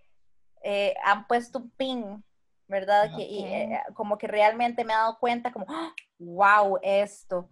[0.63, 2.25] eh, han puesto un pin,
[2.69, 3.15] ¿verdad?
[3.15, 5.67] Que, y, eh, como que realmente me he dado cuenta como,
[6.19, 7.49] wow, esto.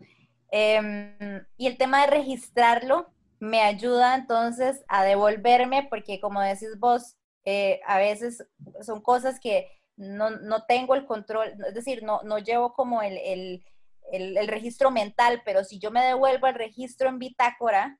[0.50, 7.16] Em, y el tema de registrarlo me ayuda entonces a devolverme, porque como decís vos,
[7.44, 8.46] eh, a veces
[8.80, 13.16] son cosas que no, no, tengo el control, es decir, no, no llevo como el,
[13.18, 13.64] el,
[14.12, 17.98] el, registro mental, pero si yo me devuelvo el registro en bitácora,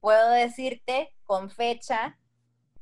[0.00, 2.18] puedo decirte con fecha,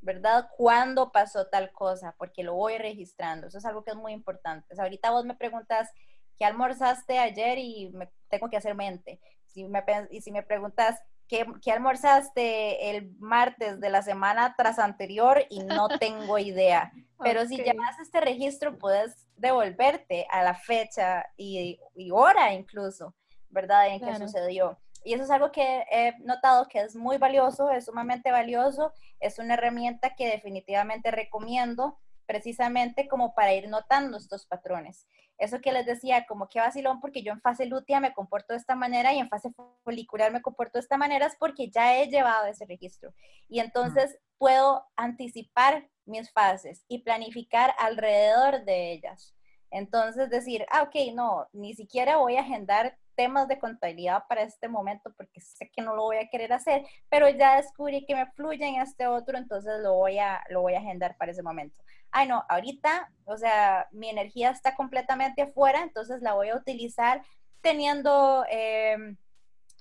[0.01, 0.49] ¿verdad?
[0.57, 2.15] ¿Cuándo pasó tal cosa?
[2.19, 3.47] Porque lo voy registrando.
[3.47, 4.75] Eso es algo que es muy importante.
[4.79, 5.91] ahorita vos me preguntas,
[6.39, 7.59] ¿qué almorzaste ayer?
[7.59, 9.21] Y me, tengo que hacer mente.
[9.47, 14.79] Si me, y si me preguntas, ¿qué, ¿qué, almorzaste el martes de la semana tras
[14.79, 15.45] anterior?
[15.51, 16.93] Y no tengo idea.
[17.23, 21.79] Pero si llevas este registro, puedes devolverte a la fecha y,
[22.13, 23.15] hora incluso,
[23.51, 23.89] ¿verdad?
[23.89, 24.79] En que sucedió.
[25.05, 29.39] Y eso es algo que he notado que es muy valioso, es sumamente valioso, es
[29.39, 35.09] una herramienta que definitivamente recomiendo precisamente como para ir notando estos patrones.
[35.39, 38.59] Eso que les decía, como que vacilón, porque yo en fase lútea me comporto de
[38.59, 39.51] esta manera y en fase
[39.83, 43.15] folicular me comporto de esta manera, es porque ya he llevado ese registro.
[43.49, 49.35] Y entonces puedo anticipar mis fases y planificar alrededor de ellas.
[49.71, 54.69] Entonces decir, ah, ok, no, ni siquiera voy a agendar temas de contabilidad para este
[54.69, 58.31] momento porque sé que no lo voy a querer hacer, pero ya descubrí que me
[58.31, 61.83] fluye en este otro, entonces lo voy a, lo voy a agendar para ese momento.
[62.13, 67.25] Ay, no, ahorita, o sea, mi energía está completamente afuera, entonces la voy a utilizar
[67.61, 69.17] teniendo em,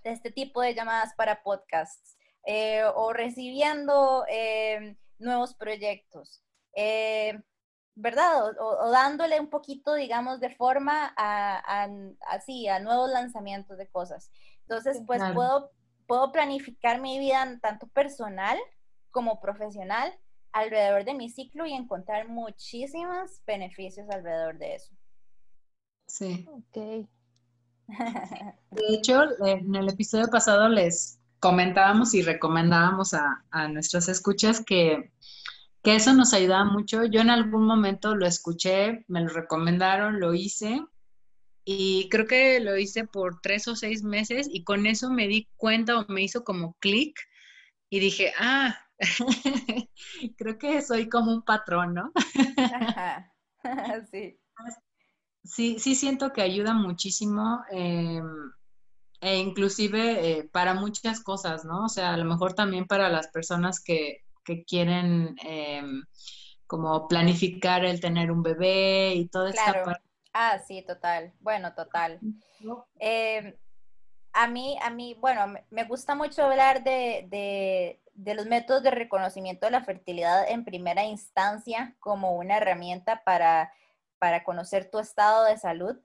[0.03, 6.43] este tipo de llamadas para podcasts eh, o recibiendo em, nuevos proyectos,
[6.75, 7.39] eh,
[7.97, 8.55] ¿verdad?
[8.59, 11.89] O, dándole un poquito, digamos, de forma a,
[12.29, 14.31] así, a nuevos lanzamientos de cosas.
[14.61, 15.71] Entonces, pues puedo,
[16.05, 18.57] puedo planificar mi vida tanto personal
[19.09, 20.13] como profesional
[20.51, 24.93] alrededor de mi ciclo y encontrar muchísimos beneficios alrededor de eso.
[26.05, 26.47] Sí.
[26.51, 27.07] Ok.
[28.71, 35.11] De hecho, en el episodio pasado les comentábamos y recomendábamos a, a nuestras escuchas que,
[35.83, 37.05] que, eso nos ayudaba mucho.
[37.05, 40.81] Yo en algún momento lo escuché, me lo recomendaron, lo hice
[41.65, 45.49] y creo que lo hice por tres o seis meses y con eso me di
[45.57, 47.19] cuenta o me hizo como clic
[47.89, 48.77] y dije, ah,
[50.37, 52.11] creo que soy como un patrón, ¿no?
[54.11, 54.39] sí.
[55.43, 57.63] Sí, sí siento que ayuda muchísimo.
[57.71, 58.21] Eh,
[59.19, 61.85] e inclusive eh, para muchas cosas, ¿no?
[61.85, 64.23] O sea, a lo mejor también para las personas que,
[64.65, 65.83] quieren eh,
[66.65, 70.03] como planificar el tener un bebé y toda esta parte.
[70.33, 71.33] Ah, sí, total.
[71.39, 72.19] Bueno, total.
[72.99, 73.57] Eh,
[74.33, 79.65] a mí, a mí, bueno, me gusta mucho hablar de, de los métodos de reconocimiento
[79.67, 83.71] de la fertilidad en primera instancia como una herramienta para,
[84.19, 85.97] para conocer tu estado de salud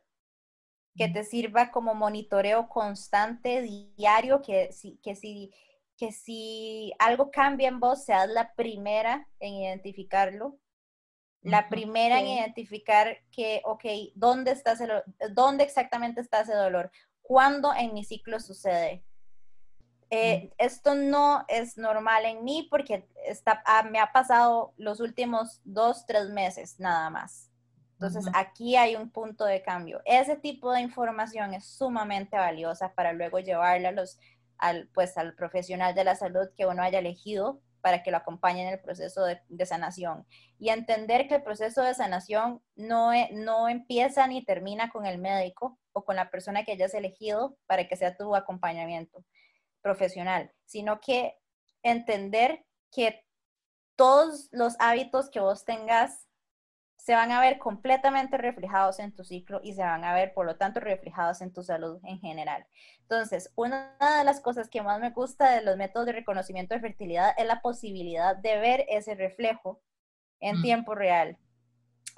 [0.94, 3.62] que te sirva como monitoreo constante,
[3.96, 5.52] diario, que si, que si,
[5.96, 10.58] que si algo cambia en vos, seas la primera en identificarlo,
[11.42, 13.84] la primera en identificar que, ok,
[14.14, 14.76] ¿dónde, está
[15.30, 16.92] ¿dónde exactamente está ese dolor?
[17.20, 19.04] ¿Cuándo en mi ciclo sucede?
[20.14, 25.62] eh, esto no es normal en mí porque está, ah, me ha pasado los últimos
[25.64, 27.50] dos, tres meses nada más.
[27.94, 30.02] Entonces, aquí hay un punto de cambio.
[30.04, 34.18] Ese tipo de información es sumamente valiosa para luego llevarla a los,
[34.62, 38.62] al, pues, al profesional de la salud que uno haya elegido para que lo acompañe
[38.62, 40.24] en el proceso de, sanación.
[40.58, 45.18] Y entender que el proceso de sanación no, e, no empieza ni termina con el
[45.18, 49.24] médico o con la persona que hayas elegido para que sea tu acompañamiento
[49.82, 51.34] profesional, sino que
[51.82, 53.24] entender que
[53.96, 56.28] todos los hábitos que vos tengas
[57.02, 60.46] se van a ver completamente reflejados en tu ciclo y se van a ver, por
[60.46, 62.64] lo tanto, reflejados en tu salud en general.
[63.00, 66.80] Entonces, una de las cosas que más me gusta de los métodos de reconocimiento de
[66.80, 69.80] fertilidad es la posibilidad de ver ese reflejo
[70.38, 70.62] en mm.
[70.62, 71.36] tiempo real.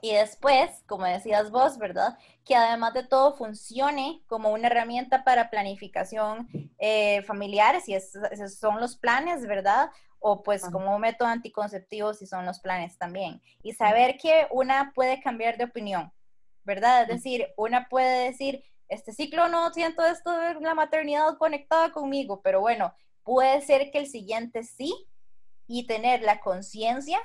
[0.02, 2.18] Y después, como decías vos, ¿verdad?
[2.44, 8.82] Que además de todo funcione como una herramienta para planificación eh, familiar, si esos son
[8.82, 9.88] los planes, ¿verdad?
[10.26, 13.42] O pues como método anticonceptivo, si son los planes también.
[13.62, 16.10] Y saber que una puede cambiar de opinión,
[16.64, 17.02] ¿verdad?
[17.02, 22.40] Es decir, una puede decir, este ciclo no siento esto de la maternidad conectada conmigo,
[22.40, 24.94] pero bueno, puede ser que el siguiente sí
[25.66, 27.20] y tener la conciencia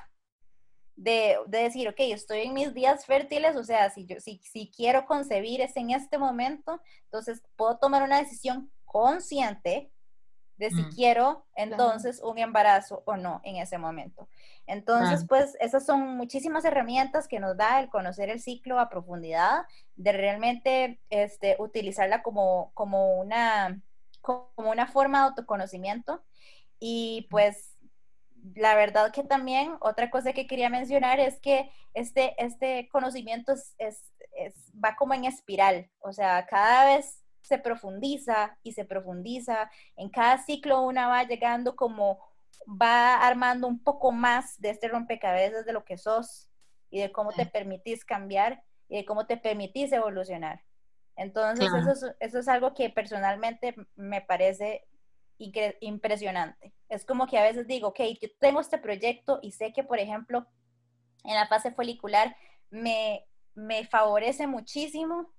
[0.98, 5.06] de, decir, ok, estoy en mis días fértiles, o sea, si, yo, si, si quiero
[5.06, 9.90] concebir es en este momento, entonces puedo tomar una decisión consciente
[10.60, 10.92] de si mm.
[10.92, 14.28] quiero entonces un embarazo o no en ese momento.
[14.68, 19.64] Entonces, pues esas son muchísimas herramientas que nos da el conocer el ciclo a profundidad,
[19.96, 23.82] de realmente este, utilizarla como, como, una,
[24.22, 26.22] como una forma de autoconocimiento.
[26.78, 27.78] Y pues
[28.54, 34.12] la verdad que también otra cosa que quería mencionar es que este, este conocimiento es,
[34.84, 40.38] va como en espiral, o sea, cada vez se profundiza y se profundiza, en cada
[40.38, 42.20] ciclo una va llegando como
[42.66, 46.48] va armando un poco más de este rompecabezas de lo que sos
[46.92, 50.62] y de cómo te permitís cambiar y de cómo te permitís evolucionar.
[51.16, 54.88] Entonces, eso, eso es algo que personalmente me parece
[55.82, 56.74] impresionante.
[56.88, 60.00] Es como que a veces digo, ok, yo tengo este proyecto y sé que, por
[60.00, 60.48] ejemplo,
[61.24, 62.36] en la fase folicular
[62.70, 65.34] me, me favorece muchísimo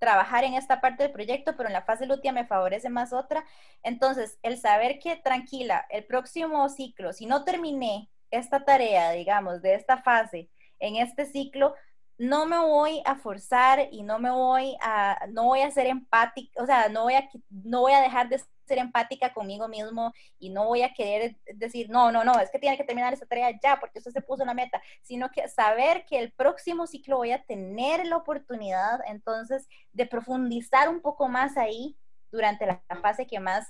[0.00, 3.44] trabajar en esta parte del proyecto, pero en la fase lútea me favorece más otra.
[3.84, 9.74] Entonces, el saber que tranquila, el próximo ciclo, si no terminé esta tarea, digamos, de
[9.74, 11.74] esta fase en este ciclo,
[12.20, 16.62] no me voy a forzar y no me voy a, no voy a ser empática,
[16.62, 20.50] o sea, no voy a, no voy a dejar de ser empática conmigo mismo y
[20.50, 23.58] no voy a querer decir, no, no, no, es que tiene que terminar esta tarea
[23.62, 27.32] ya porque usted se puso una meta, sino que saber que el próximo ciclo voy
[27.32, 31.96] a tener la oportunidad entonces de profundizar un poco más ahí
[32.30, 33.66] durante la fase que más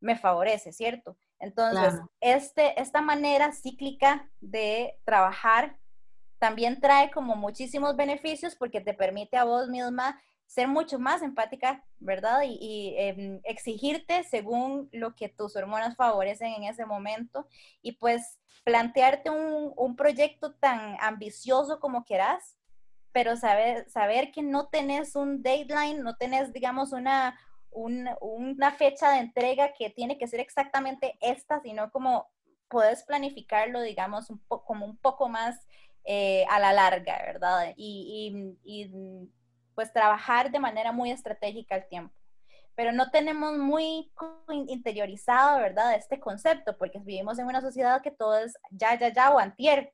[0.00, 1.16] me favorece, ¿cierto?
[1.38, 5.76] Entonces, este, esta manera cíclica de trabajar
[6.42, 11.84] también trae como muchísimos beneficios porque te permite a vos misma ser mucho más empática,
[12.00, 12.40] ¿verdad?
[12.44, 17.46] Y, em, exigirte según lo que tus hormonas favorecen en ese momento
[17.80, 22.56] y pues plantearte un, proyecto tan ambicioso como quieras,
[23.12, 27.38] pero saber, saber que no tenés un deadline, no tenés, digamos, una,
[27.70, 32.32] una fecha de entrega que tiene que ser exactamente esta, sino como
[32.66, 35.68] puedes planificarlo, digamos, un como un poco más
[36.04, 37.74] eh, a la larga, ¿verdad?
[37.76, 38.90] y
[39.74, 42.14] pues trabajar de manera muy estratégica el tiempo.
[42.74, 44.10] Pero no tenemos muy
[44.48, 49.30] interiorizado, ¿verdad?, este concepto, porque vivimos en una sociedad que todo es ya, ya, ya
[49.30, 49.92] o antier.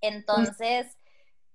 [0.00, 0.98] Entonces,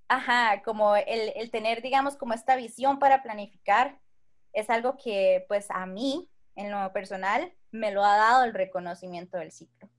[0.07, 3.99] ajá, como el, el tener, digamos, como esta visión para planificar
[4.53, 9.37] es algo que, pues, a mí, en lo personal, me lo ha dado el reconocimiento
[9.37, 9.89] del ciclo.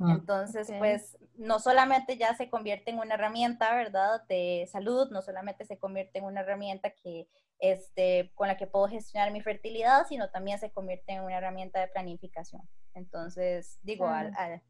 [0.00, 4.22] Ah, Entonces, pues no solamente ya se convierte en una herramienta, ¿verdad?
[4.28, 7.28] De salud, no solamente se convierte en una herramienta que,
[7.58, 11.80] este, con la que puedo gestionar mi fertilidad, sino también se convierte en una herramienta
[11.80, 12.62] de planificación.
[12.94, 14.08] Entonces, digo,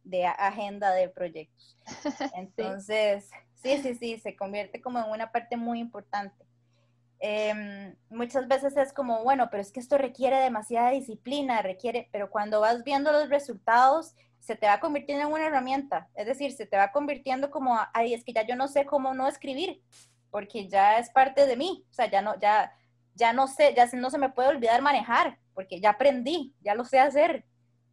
[0.05, 1.77] de agenda de proyectos.
[2.35, 3.79] Entonces, sí.
[3.79, 6.45] sí, sí, se convierte como en una parte muy importante.
[7.18, 12.31] Em, muchas veces es como, bueno, pero es que esto requiere demasiada disciplina, requiere, pero
[12.31, 14.14] cuando vas viendo los resultados,
[14.47, 18.14] se te va convirtiendo en una herramienta, es decir, se te va convirtiendo como, ay,
[18.14, 19.82] es que ya yo no sé cómo no escribir,
[20.30, 22.72] porque ya es parte de mí, o sea, ya no, ya,
[23.14, 26.84] ya no sé, ya no se me puede olvidar manejar, porque ya aprendí, ya lo
[26.84, 27.44] sé hacer.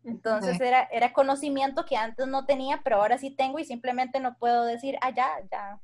[0.03, 4.37] Entonces era, era conocimiento que antes no tenía, pero ahora sí tengo y simplemente no
[4.37, 5.81] puedo decir, ah, ya, ya.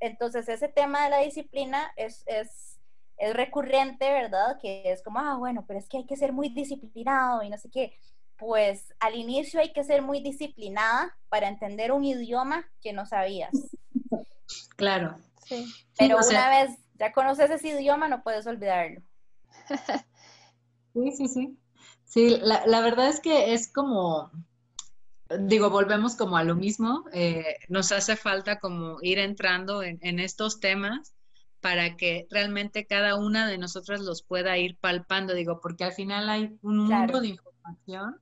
[0.00, 2.80] Entonces ese tema de la disciplina es, es,
[3.16, 4.58] es recurrente, ¿verdad?
[4.60, 7.58] Que es como, ah, bueno, pero es que hay que ser muy disciplinado y no
[7.58, 7.96] sé qué
[8.36, 13.52] pues al inicio hay que ser muy disciplinada para entender un idioma que no sabías.
[14.76, 15.16] Claro.
[15.46, 15.66] Sí.
[15.98, 19.02] Pero una vez ya conoces ese idioma, no puedes olvidarlo.
[20.92, 21.58] Sí, sí, sí.
[22.04, 24.30] Sí, la, verdad es que es como,
[25.40, 30.60] digo, volvemos como a lo mismo, eh, nos hace falta como ir entrando en, estos
[30.60, 31.12] temas
[31.60, 36.28] para que realmente cada una de nosotras los pueda ir palpando, digo, porque al final
[36.28, 38.20] hay un mundo de información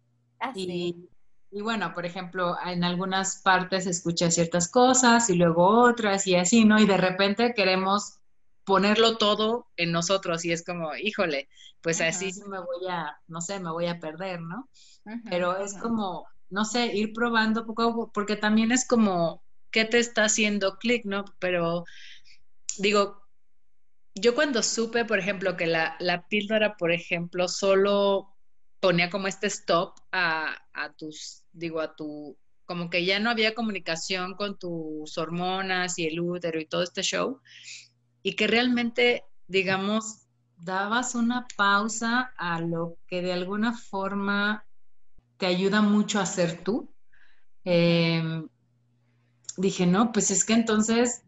[0.55, 1.09] y,
[1.51, 6.65] y, bueno, por ejemplo, en algunas partes escucha ciertas cosas y luego otras y así,
[6.65, 6.81] ¿no?
[6.81, 8.19] Y de repente queremos
[8.65, 11.49] ponerlo todo en nosotros y es como, híjole,
[11.81, 14.69] pues así sí me voy a, no sé, me voy a perder, ¿no?
[15.29, 19.85] Pero es como, no sé, ir probando poco a poco, porque también es como, ¿qué
[19.85, 21.25] te está haciendo clic, no?
[21.41, 21.85] Pero
[22.79, 23.23] digo,
[24.15, 28.32] yo cuando supe, por ejemplo, que la, la píldora, por ejemplo, solo
[28.83, 33.55] ponía como este stop a, a tus, digo, a tu, como que ya no había
[33.55, 37.41] comunicación con tus hormonas y el útero y todo este show,
[38.25, 40.27] y que realmente, digamos,
[40.57, 44.67] dabas una pausa a lo que de alguna forma
[45.37, 46.93] te ayuda mucho a ser tú.
[47.63, 48.49] Em,
[49.57, 51.23] dije, no, pues es que entonces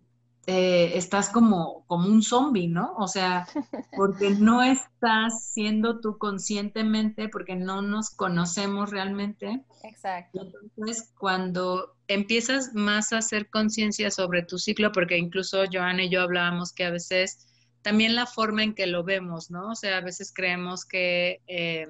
[0.47, 2.95] eh, estás como, como un zombie, ¿no?
[2.97, 3.47] O sea,
[3.97, 9.65] porque no estás siendo tú conscientemente, porque no nos conocemos realmente.
[9.83, 10.47] Exacto.
[10.63, 16.23] Entonces, cuando empiezas más a hacer conciencia sobre tu ciclo, porque incluso Joana y yo
[16.23, 17.47] hablábamos que a veces
[17.83, 19.71] también la forma en que lo vemos, ¿no?
[19.71, 21.87] O sea, a veces creemos que eh,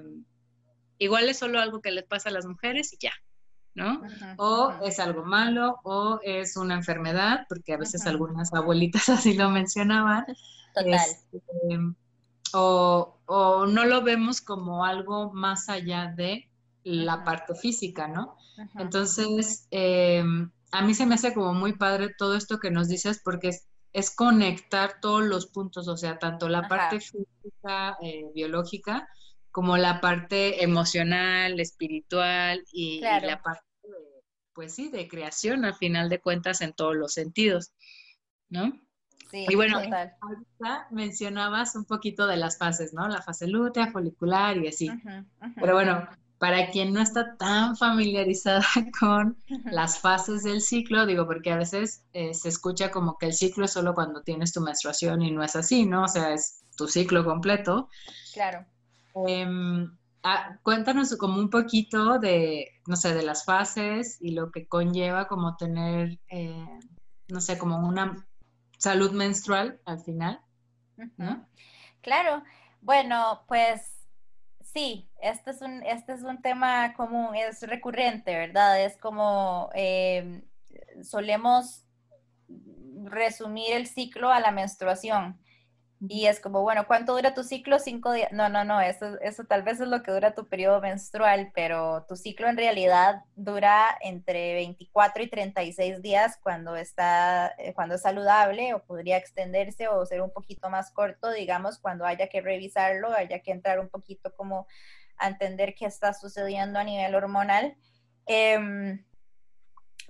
[0.97, 3.13] igual es solo algo que les pasa a las mujeres y ya,
[3.75, 4.01] ¿no?
[4.37, 9.49] o es algo malo, o es una enfermedad, porque a veces algunas abuelitas así lo
[9.49, 10.25] mencionaban.
[10.73, 10.93] Total.
[10.93, 11.41] Este,
[12.53, 16.49] o, o, no lo vemos como algo más allá de
[16.83, 18.37] la parte física, ¿no?
[18.75, 23.19] Entonces, em, a mí se me hace como muy padre todo esto que nos dices
[23.23, 29.09] porque es, es conectar todos los puntos, o sea, tanto la parte física, eh, biológica,
[29.55, 33.63] como la parte emocional, espiritual y, la parte,
[34.51, 37.71] pues sí, de creación al final de cuentas en todos los sentidos,
[38.49, 38.73] ¿no?
[39.31, 43.07] Sí, y bueno, ahorita mencionabas un poquito de las fases, ¿no?
[43.07, 44.91] La fase lútea, folicular y así.
[45.55, 46.05] Pero bueno,
[46.37, 48.65] para quien no está tan familiarizada
[48.99, 49.41] con
[49.71, 53.63] las fases del ciclo, digo, porque a veces eh, se escucha como que el ciclo
[53.63, 56.03] es solo cuando tienes tu menstruación y no es así, ¿no?
[56.03, 57.87] O sea, es tu ciclo completo.
[58.33, 58.65] Claro.
[59.27, 59.89] Em,
[60.23, 65.27] ah, cuéntanos como un poquito de, no sé, de las fases y lo que conlleva
[65.27, 66.67] como tener, eh,
[67.29, 68.27] no sé, como una
[68.77, 70.41] salud menstrual al final,
[71.17, 71.47] ¿no?
[72.01, 72.43] Claro,
[72.81, 73.95] bueno, pues
[74.61, 78.83] sí, este es un, este es un tema común, es recurrente, ¿verdad?
[78.83, 80.43] Es como em,
[81.01, 81.85] solemos
[83.05, 85.39] resumir el ciclo a la menstruación.
[86.07, 87.79] Y es como, bueno, ¿cuánto dura tu ciclo?
[87.79, 88.31] Cinco días.
[88.31, 92.05] No, no, no, eso, eso tal vez es lo que dura tu periodo menstrual, pero
[92.07, 98.01] tu ciclo en realidad dura entre 24 y 36 días cuando está, eh, cuando es
[98.01, 103.13] saludable o podría extenderse o ser un poquito más corto, digamos, cuando haya que revisarlo,
[103.13, 104.67] haya que entrar un poquito como
[105.17, 107.75] a entender qué está sucediendo a nivel hormonal.
[108.25, 109.03] Em,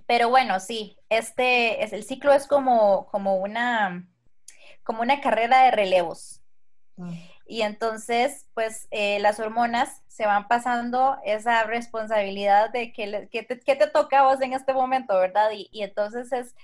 [0.06, 4.08] pero bueno, sí, este es el ciclo es como, como una
[4.86, 6.40] como una carrera de relevos.
[6.96, 7.12] Mm.
[7.48, 13.60] Y entonces, pues eh, las hormonas se van pasando esa responsabilidad de que, que, te,
[13.60, 15.50] que, te, toca a vos en este momento, ¿verdad?
[15.52, 16.54] Y, y, entonces es,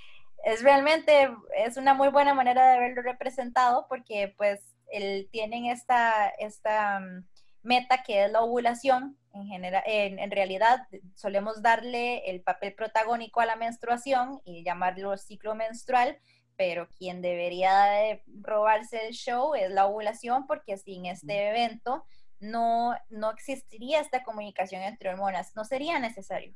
[0.44, 4.60] es realmente, es una muy buena manera de verlo representado porque pues
[4.90, 7.26] el, tienen esta, esta mm,
[7.62, 9.16] meta que es la ovulación.
[9.34, 15.16] En, general, en, en, realidad solemos darle el papel protagónico a la menstruación y llamarlo
[15.16, 16.18] ciclo menstrual,
[16.56, 22.04] pero quien debería de robarse el show es la ovulación, porque sin este evento
[22.40, 26.54] no, no existiría esta comunicación entre hormonas, no sería necesario.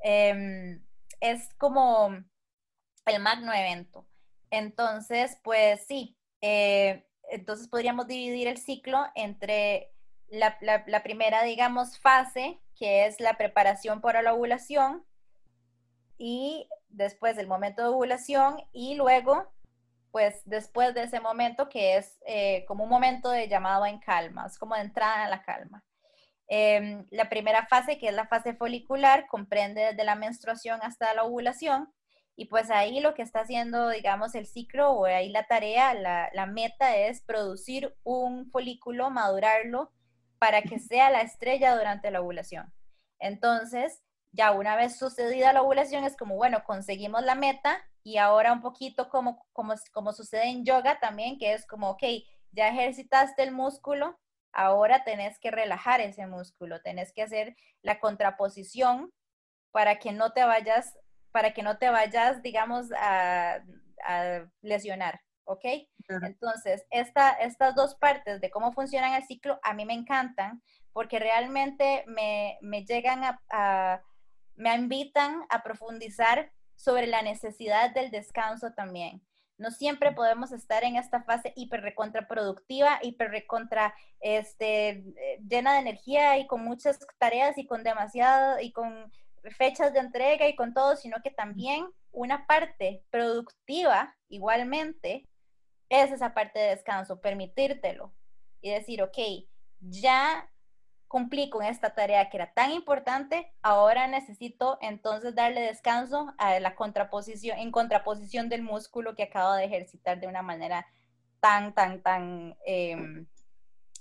[0.00, 0.84] Em,
[1.20, 2.10] es como
[3.06, 4.06] el magno evento.
[4.50, 9.90] Entonces, pues sí, eh, entonces podríamos dividir el ciclo entre
[10.28, 15.04] la, la, primera, digamos, fase, que es la preparación para la ovulación,
[16.26, 19.46] y después del momento de ovulación y luego,
[20.10, 24.46] pues después de ese momento que es eh, como un momento de llamado en calma,
[24.46, 25.84] es como de entrada en la calma.
[26.46, 31.24] Em, la primera fase, que es la fase folicular, comprende desde la menstruación hasta la
[31.24, 31.92] ovulación.
[32.36, 36.30] Y pues ahí lo que está haciendo, digamos, el ciclo o ahí la tarea, la,
[36.32, 39.92] la meta es producir un folículo, madurarlo
[40.38, 42.72] para que sea la estrella durante la ovulación.
[43.18, 44.03] Entonces,
[44.34, 48.60] ya una vez sucedida la ovulación es como, bueno, conseguimos la meta y ahora un
[48.60, 52.02] poquito como, como, como sucede en yoga también, que es como, ok,
[52.50, 54.18] ya ejercitaste el músculo,
[54.52, 59.12] ahora tenés que relajar ese músculo, tenés que hacer la contraposición
[59.70, 60.98] para que no te vayas,
[61.30, 63.60] para que no te vayas, digamos, a,
[64.60, 65.64] lesionar, ¿ok?
[66.08, 70.62] Entonces, esta, estas dos partes de cómo funciona el ciclo a mí me encantan
[70.92, 74.02] porque realmente me, llegan a,
[74.56, 79.22] me invitan a profundizar sobre la necesidad del descanso también.
[79.56, 85.80] No siempre podemos estar en esta fase hiper recontraproductiva, hiper recontra este, eh, llena de
[85.80, 89.12] energía y con muchas tareas y con demasiado y con
[89.56, 95.28] fechas de entrega y con todo, sino que también una parte productiva igualmente
[95.88, 98.12] es esa parte de descanso, permitírtelo
[98.60, 99.18] y decir, ok,
[99.80, 100.50] ya
[101.08, 106.74] cumplí con esta tarea que era tan importante, ahora necesito entonces darle descanso a la
[106.74, 110.86] contraposición, en contraposición del músculo que acabo de ejercitar de una manera
[111.40, 113.26] tan, tan, tan em,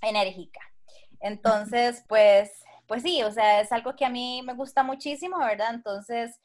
[0.01, 0.61] enérgica.
[1.19, 5.73] Entonces, pues, pues sí, o sea, es algo que a mí me gusta muchísimo, ¿verdad?
[5.73, 6.39] Entonces,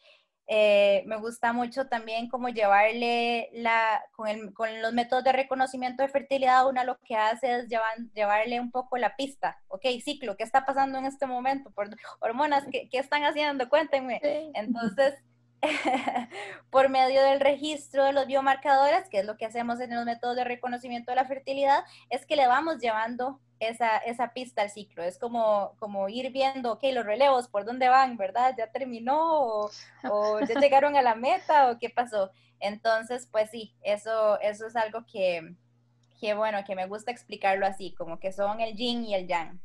[0.51, 6.09] eh, me gusta mucho también como llevarle la, con, con, los métodos de reconocimiento de
[6.09, 10.65] fertilidad, una lo que hace es llevarle un poco la pista, ok, ciclo, ¿qué está
[10.65, 11.71] pasando en este momento?
[11.73, 11.91] Por
[12.21, 13.69] hormonas, ¿qué, qué están haciendo?
[13.69, 14.21] Cuéntenme.
[14.55, 15.15] Entonces,
[16.71, 20.37] por medio del registro de los biomarcadores, que es lo que hacemos en los métodos
[20.37, 25.03] de reconocimiento de la fertilidad, es que le vamos llevando esa, esa pista al ciclo.
[25.03, 28.55] Es como, como ir viendo, ok, los relevos, por dónde van, ¿verdad?
[28.57, 29.69] ¿Ya terminó?
[30.11, 31.71] ¿O, ya llegaron a la meta?
[31.71, 32.31] ¿O qué pasó?
[32.61, 35.55] Entonces, pues sí, eso, eso es algo que,
[36.21, 39.61] que, bueno, que me gusta explicarlo así, como que son el yin y el yang.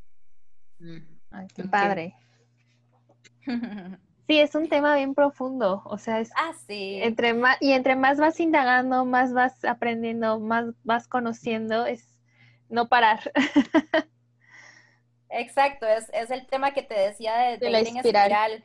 [0.79, 0.97] Mm,
[1.31, 2.15] ay, qué padre.
[4.27, 6.99] Sí, es un tema bien profundo, o sea, es ah, sí.
[7.01, 12.07] entre más y entre más vas indagando, más vas aprendiendo, más vas conociendo, es
[12.69, 13.19] no parar.
[15.29, 18.63] Exacto, es, el tema que te decía de, la espiral.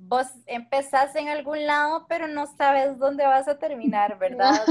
[0.00, 4.64] Vos empezás en algún lado, pero no sabes dónde vas a terminar, ¿verdad?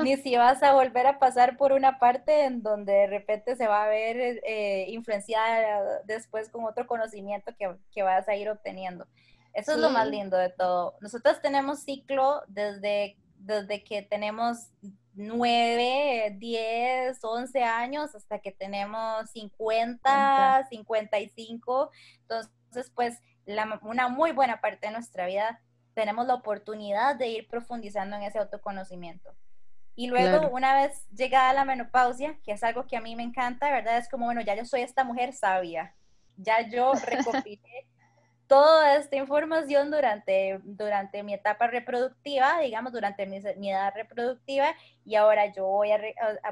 [0.00, 3.66] Ni, si vas a volver a pasar por una parte en donde de repente se
[3.66, 9.06] va a ver eh, influenciada después con otro conocimiento que, vas a ir obteniendo.
[9.54, 10.96] Eso es lo más lindo de todo.
[11.00, 14.68] Nosotros tenemos ciclo desde, desde que tenemos
[15.14, 21.90] 9, 10, 11 años hasta que tenemos 50, 55.
[22.22, 23.18] Entonces, pues
[23.82, 25.60] una muy buena parte de nuestra vida
[25.94, 29.34] tenemos la oportunidad de ir profundizando en ese autoconocimiento.
[29.96, 33.70] Y luego, una vez llegada la menopausia, que es algo que a mí me encanta,
[33.70, 33.98] ¿verdad?
[33.98, 35.94] Es como, bueno, ya yo soy esta mujer sabia,
[36.36, 37.86] ya yo recopilé
[38.46, 44.74] toda esta información durante, durante mi etapa reproductiva, digamos, durante mi, edad reproductiva,
[45.04, 46.00] y ahora yo voy a,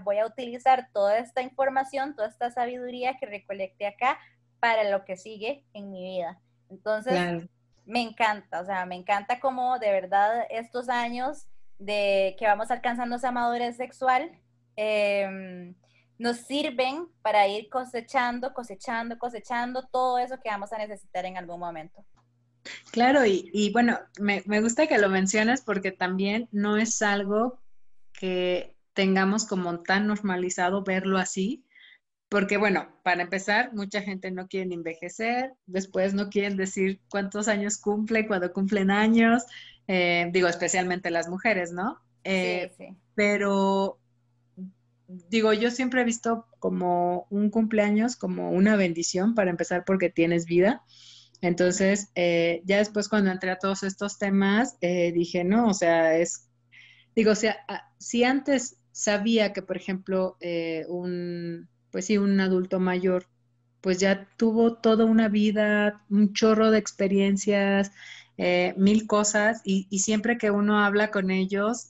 [0.03, 4.19] voy a utilizar toda esta información, toda esta sabiduría que recolecté acá
[4.61, 6.41] para lo que sigue en mi vida.
[6.71, 7.49] Entonces,
[7.85, 11.47] me encanta, o sea, me encanta como de verdad estos años
[11.79, 14.31] de que vamos alcanzando esa madurez sexual,
[14.77, 15.75] eh,
[16.23, 21.59] nos sirven para ir cosechando, cosechando, cosechando todo eso que vamos a necesitar en algún
[21.59, 22.05] momento.
[22.93, 27.59] Claro, y, bueno, me, me, gusta que lo menciones porque también no es algo
[28.13, 31.65] que tengamos como tan normalizado verlo así,
[32.29, 37.79] porque bueno, para empezar, mucha gente no quiere envejecer, después no quieren decir cuántos años
[37.79, 39.43] cumple cuando cumplen años,
[39.89, 42.01] eh, digo especialmente las mujeres, ¿no?
[42.25, 42.97] sí, eh, sí.
[43.17, 43.99] Pero
[45.29, 50.47] digo, yo siempre he visto como un cumpleaños como una bendición para empezar porque tienes
[50.47, 50.83] vida.
[51.41, 56.17] Entonces, eh, ya después cuando entré a todos estos temas, eh, dije, no, o sea,
[56.17, 56.49] es,
[57.17, 57.57] digo, o sea,
[57.99, 63.27] si antes sabía que, por ejemplo, eh, un, pues sí, un adulto mayor,
[63.81, 67.91] pues ya tuvo toda una vida, un chorro de experiencias,
[68.77, 71.89] mil cosas, y, siempre que uno habla con ellos,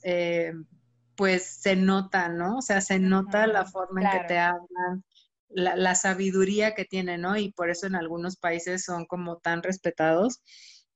[1.15, 2.57] pues se nota, ¿no?
[2.57, 5.03] O sea, se nota la forma en que te hablan,
[5.49, 7.37] la, sabiduría que tienen, ¿no?
[7.37, 10.41] Y por eso en algunos países son como tan respetados.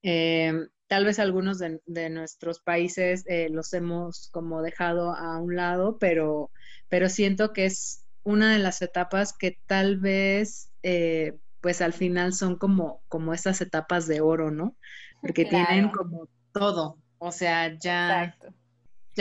[0.04, 0.54] Eh,
[0.88, 6.52] tal vez algunos de, nuestros países eh, los hemos como dejado a un lado, pero,
[6.90, 12.34] pero siento que es una de las etapas que tal vez, eh, pues al final
[12.34, 14.76] son como, como esas etapas de oro, ¿no?
[15.22, 18.36] Porque tienen como todo, o sea, ya...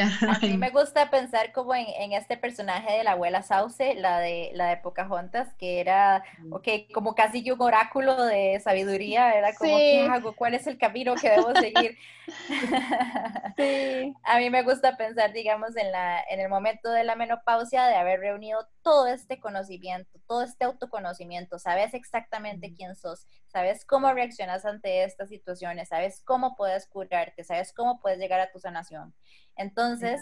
[0.02, 4.50] A mí me gusta pensar como en, este personaje de la abuela Sauce, la de,
[4.54, 6.52] la de Pocahontas, que era, mm.
[6.52, 10.34] ok, como casi que un oráculo de sabiduría, era como, ¿qué hago?
[10.34, 11.96] ¿Cuál es el camino que debo seguir?
[13.56, 14.14] sí.
[14.24, 17.96] A mí me gusta pensar, digamos, en, la, en el momento de la menopausia, de
[17.96, 23.26] haber reunido todo este conocimiento, todo este autoconocimiento, sabes exactamente quién sos,
[23.56, 28.50] sabes cómo reaccionas ante estas situaciones, sabes cómo puedes curarte, sabes cómo puedes llegar a
[28.50, 29.14] tu sanación.
[29.56, 30.20] Entonces,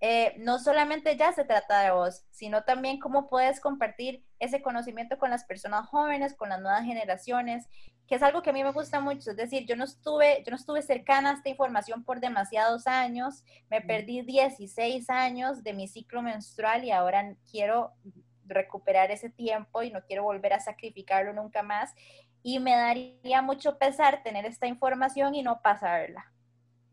[0.00, 5.16] eh, no solamente ya se trata de vos, sino también cómo puedes compartir ese conocimiento
[5.16, 7.64] con las personas jóvenes, con las nuevas generaciones,
[8.06, 9.30] que es algo que a mí me gusta mucho.
[9.30, 13.44] Es decir, yo no estuve, yo no estuve cercana a esta información por demasiados años,
[13.70, 17.94] me perdí 16 años de mi ciclo menstrual y ahora quiero
[18.48, 21.94] recuperar ese tiempo y no quiero volver a sacrificarlo nunca más.
[22.48, 26.32] Y me daría mucho pesar tener esta información y no pasarla.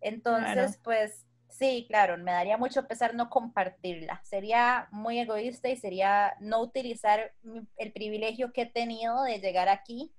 [0.02, 1.26] Entonces, pues
[1.58, 4.22] Sí, claro, me daría mucho pesar no compartirla.
[4.26, 7.34] Sería muy egoísta y sería no utilizar
[7.78, 10.14] el privilegio que he tenido de llegar aquí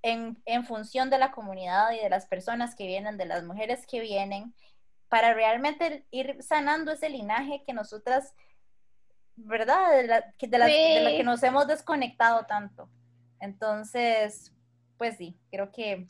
[0.00, 4.00] en, función de la comunidad y de las personas que vienen, de las mujeres que
[4.00, 4.54] vienen,
[5.10, 8.34] para realmente ir sanando ese linaje que nosotras,
[9.36, 9.96] ¿verdad?
[9.96, 12.88] De la, de que nos hemos desconectado tanto.
[13.40, 14.52] Entonces,
[14.96, 16.06] pues sí, creo que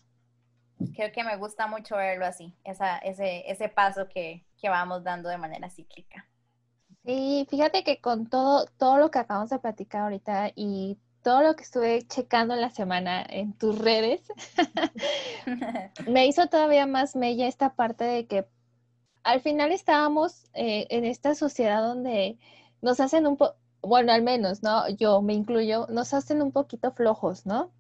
[0.94, 5.28] creo que me gusta mucho verlo así, esa, ese, ese paso que, que vamos dando
[5.28, 6.26] de manera cíclica.
[7.04, 11.56] Sí, fíjate que con todo, todo lo que acabamos de platicar ahorita y todo lo
[11.56, 14.22] que estuve checando en la semana en tus redes,
[16.06, 18.46] me hizo todavía más mella esta parte de que
[19.22, 22.38] al final estábamos eh, en esta sociedad donde
[22.82, 24.88] nos hacen un poco, bueno, al menos, ¿no?
[24.88, 27.70] Yo me incluyo, nos hacen un poquito flojos, ¿no?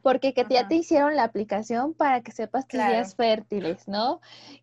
[0.00, 4.20] Porque que ya te hicieron la aplicación para que sepas tus días fértiles, ¿no?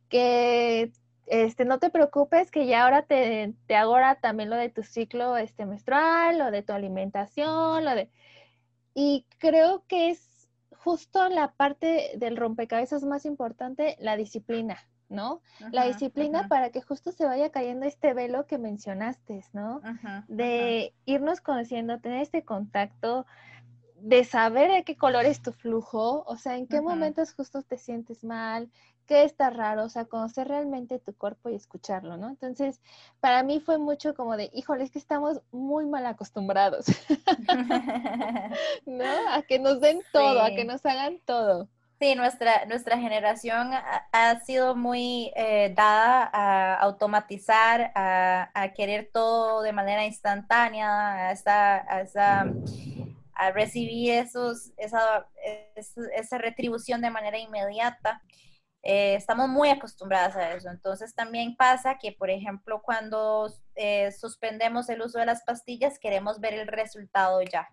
[0.09, 0.91] Que
[1.27, 5.37] este, no te preocupes que ya ahora te, te ahora también lo de tu ciclo
[5.37, 8.09] este, menstrual, lo de tu alimentación, lo de...
[8.95, 14.79] Y creo que es justo la parte del rompecabezas más importante, la disciplina,
[15.09, 15.41] ¿no?
[15.71, 19.81] la disciplina para que justo se vaya cayendo este velo que mencionaste, ¿no?
[20.27, 23.25] de irnos conociendo, tener este contacto,
[24.01, 27.77] de saber de qué color es tu flujo, o sea, en qué momentos justo te
[27.77, 28.69] sientes mal,
[29.09, 32.29] qué está raro, o sea, conocer realmente tu cuerpo y escucharlo, ¿no?
[32.29, 32.79] Entonces,
[33.19, 36.85] para mí fue mucho como de, híjole, es que estamos muy mal acostumbrados,
[38.85, 39.11] ¿no?
[39.31, 41.67] A que nos den todo, a que nos hagan todo.
[41.99, 49.73] Sí, nuestra, nuestra generación ha, sido muy eh, dada a automatizar, a, querer todo de
[49.73, 52.45] manera instantánea, a esa, a esa
[53.39, 55.27] a recibir esos, esa,
[55.75, 58.21] esa retribución de manera inmediata.
[58.83, 60.69] Eh, estamos muy acostumbradas a eso.
[60.69, 66.41] Entonces también pasa que, por ejemplo, cuando eh, suspendemos el uso de las pastillas, queremos
[66.41, 67.69] ver el resultado ya.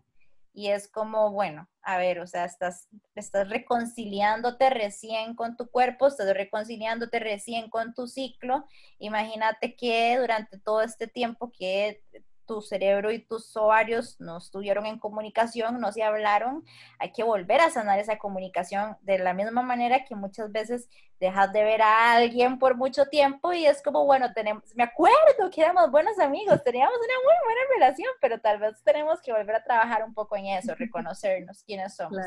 [0.57, 6.07] Y es como, bueno, a ver, o sea, estás, estás reconciliándote recién con tu cuerpo,
[6.07, 8.65] estás reconciliándote recién con tu ciclo.
[8.99, 12.03] Imagínate que durante todo este tiempo que
[12.47, 16.65] tu cerebro y tus ovarios no estuvieron en comunicación, no se hablaron,
[16.99, 20.89] hay que volver a sanar esa comunicación de la misma manera que muchas veces
[21.21, 25.51] dejas de ver a alguien por mucho tiempo y es como, bueno, tenemos, me acuerdo
[25.53, 29.57] que éramos buenos amigos, teníamos una muy buena relación, pero tal vez tenemos que volver
[29.57, 32.25] a trabajar un poco en eso, reconocernos quiénes somos.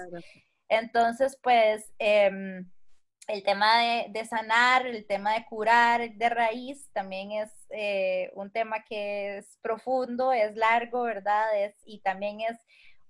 [0.67, 1.91] Entonces, pues...
[1.97, 2.63] Eh,
[3.29, 3.77] el tema
[4.09, 9.59] de, sanar, el tema de curar de raíz también es eh, un tema que es
[9.61, 11.45] profundo, es largo, ¿verdad?
[11.55, 12.57] Es, y también es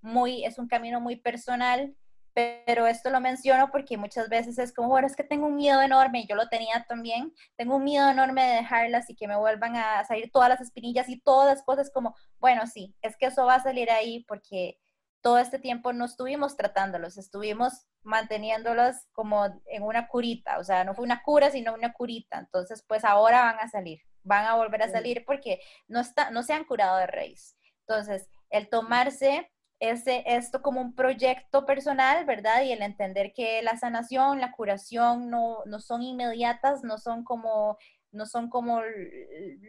[0.02, 1.94] muy, es un camino muy personal,
[2.34, 5.80] pero esto lo menciono porque muchas veces es como, bueno, es que tengo un miedo
[5.80, 9.76] enorme, yo lo tenía también, tengo un miedo enorme de dejarlas y que me vuelvan
[9.76, 13.46] a salir todas las espinillas y todas las cosas como, bueno, sí, es que eso
[13.46, 14.78] va a salir ahí porque
[15.20, 20.94] todo este tiempo no estuvimos tratándolos, estuvimos manteniéndolos como en una curita, o sea, no
[20.94, 22.38] fue una cura, sino una curita.
[22.38, 26.42] Entonces, pues ahora van a salir, van a volver a salir porque no, está, no
[26.42, 27.56] se han curado de raíz.
[27.86, 29.50] Entonces, el tomarse
[29.80, 32.62] ese, esto como un proyecto personal, ¿verdad?
[32.62, 37.78] Y el entender que la sanación, la curación no, no son inmediatas, no son como
[38.12, 38.82] no son como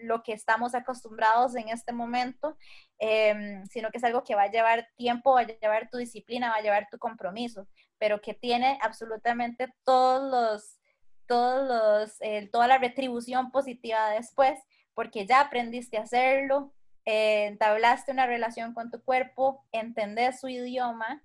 [0.03, 2.57] lo que estamos acostumbrados en este momento,
[2.99, 6.49] em, sino que es algo que va a llevar tiempo, va a llevar tu disciplina,
[6.49, 7.67] va a llevar tu compromiso,
[7.97, 10.79] pero que tiene absolutamente todos los,
[11.27, 12.17] todos los,
[12.51, 14.59] toda la retribución positiva después,
[14.93, 16.73] porque ya aprendiste a hacerlo,
[17.05, 21.23] eh, entablaste una relación con tu cuerpo, entendés su idioma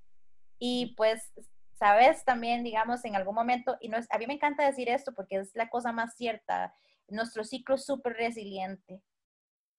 [0.58, 1.32] y pues
[1.78, 5.12] sabes también, digamos, en algún momento, y no es, a mí me encanta decir esto
[5.12, 6.74] porque es la cosa más cierta,
[7.08, 9.02] nuestro ciclo es súper resiliente.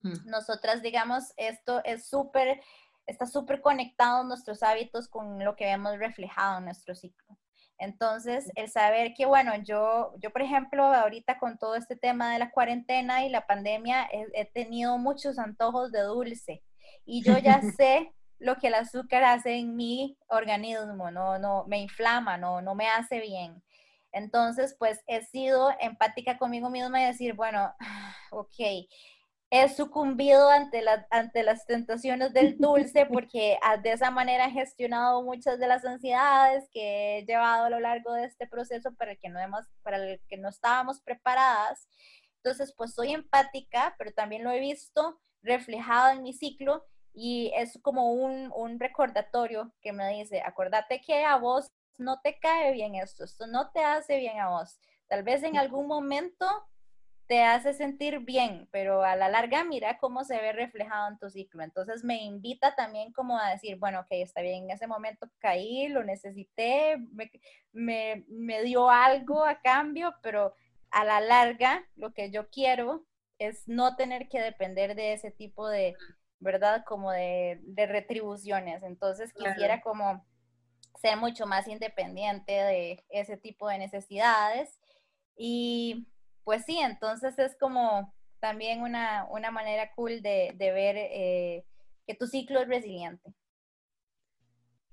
[0.02, 0.26] Mm.
[0.26, 2.60] Nosotras, digamos, esto es súper,
[3.06, 7.38] está súper conectado nuestros hábitos con lo que vemos reflejado en nuestro ciclo.
[7.78, 12.40] Entonces, el saber que, bueno, yo, yo, por ejemplo, ahorita con todo este tema de
[12.40, 16.64] la cuarentena y la pandemia, he, he tenido muchos antojos de dulce
[17.04, 21.78] y yo ya sé lo que el azúcar hace en mi organismo, no, no, me
[21.80, 23.62] inflama, no, no me hace bien.
[24.12, 27.74] Entonces, pues he sido empática conmigo misma y decir, bueno,
[28.30, 28.86] ok,
[29.50, 34.50] he sucumbido ante, la, ante las tentaciones del dulce porque ah, de esa manera he
[34.50, 39.12] gestionado muchas de las ansiedades que he llevado a lo largo de este proceso para
[39.12, 41.88] el que no, hemos, para el que no estábamos preparadas.
[42.42, 47.78] Entonces, pues soy empática, pero también lo he visto reflejado en mi ciclo y es
[47.82, 52.94] como un, un recordatorio que me dice, acordate que a vos no te cae bien
[52.94, 54.78] esto, esto no te hace bien a vos.
[55.08, 56.46] Tal vez en algún momento
[57.26, 61.28] te hace sentir bien, pero a la larga mira cómo se ve reflejado en tu
[61.28, 61.62] ciclo.
[61.62, 65.88] Entonces me invita también como a decir, bueno, ok, está bien, en ese momento caí,
[65.88, 67.30] lo necesité, me,
[67.72, 70.54] me, me dio algo a cambio, pero
[70.90, 73.04] a la larga lo que yo quiero
[73.38, 75.96] es no tener que depender de ese tipo de,
[76.40, 76.82] ¿verdad?
[76.86, 78.82] Como de, de retribuciones.
[78.82, 80.24] Entonces quisiera como
[81.00, 84.78] ser mucho más independiente de ese tipo de necesidades
[85.36, 86.08] y
[86.44, 91.64] pues sí, entonces es como también una, una manera cool de, de ver eh,
[92.06, 93.34] que tu ciclo es resiliente.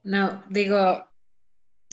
[0.03, 1.07] No, digo,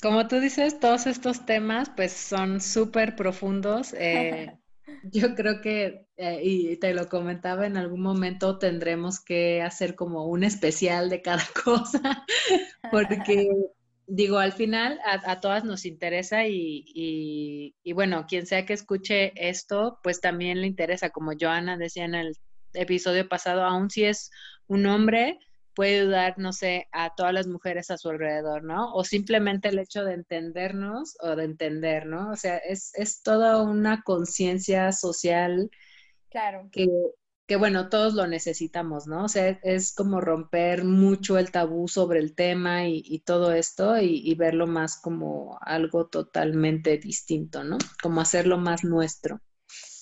[0.02, 3.94] como tú dices, todos estos temas pues son súper profundos.
[3.96, 4.58] Eh,
[5.12, 10.26] yo creo que, eh, y te lo comentaba, en algún momento tendremos que hacer como
[10.26, 12.26] un especial de cada cosa,
[12.90, 13.48] porque
[14.06, 20.20] digo, al final a, todas nos interesa y, bueno, quien sea que escuche esto, pues
[20.20, 22.36] también le interesa, como Joana decía en el
[22.74, 24.30] episodio pasado, aún si es
[24.66, 25.38] un hombre,
[25.74, 28.92] puede ayudar, no sé, a todas las mujeres a su alrededor, ¿no?
[28.92, 32.30] O simplemente el hecho de entendernos o de entender, ¿no?
[32.30, 35.70] O sea, es, es toda una conciencia social
[36.30, 36.68] claro.
[36.70, 36.86] que,
[37.52, 39.24] que bueno, todos lo necesitamos, ¿no?
[39.24, 44.34] O sea, es como romper mucho el tabú sobre el tema y, todo esto y,
[44.36, 47.76] verlo más como algo totalmente distinto, ¿no?
[48.02, 49.38] Como hacerlo más nuestro.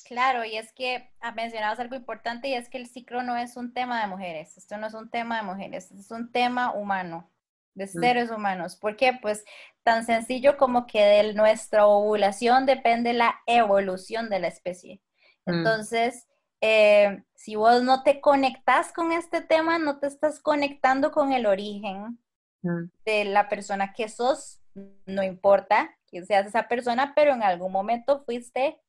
[0.07, 3.57] Claro, y es que ha mencionado algo importante y es que el ciclo no es
[3.57, 7.28] un tema de mujeres, esto no es un tema de mujeres, es un tema humano,
[7.74, 8.01] de mm.
[8.01, 8.76] seres humanos.
[8.76, 9.18] ¿Por qué?
[9.20, 9.44] Pues
[9.82, 15.03] tan sencillo como que de nuestra ovulación depende la evolución de la especie.
[15.46, 15.55] Mm.
[15.55, 16.28] Entonces,
[16.61, 21.46] eh, si vos no te conectas con este tema, no te estás conectando con el
[21.46, 22.18] origen
[22.62, 22.84] mm.
[23.04, 24.61] de la persona que sos,
[25.06, 28.80] no importa quién seas esa persona, pero en algún momento fuiste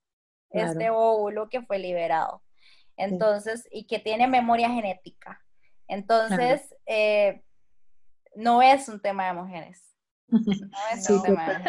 [0.49, 2.43] este óvulo que fue liberado.
[2.97, 5.41] Entonces, y que tiene memoria genética.
[5.87, 7.41] Entonces, eh,
[8.35, 9.87] no es un tema de mujeres.
[10.29, 11.59] No es un tema de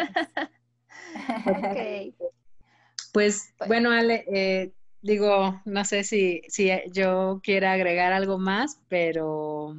[1.45, 2.13] mujeres.
[3.13, 4.73] Pues, pues, bueno, Ale, eh,
[5.03, 9.75] digo, no sé si, si yo quiera agregar algo más, pero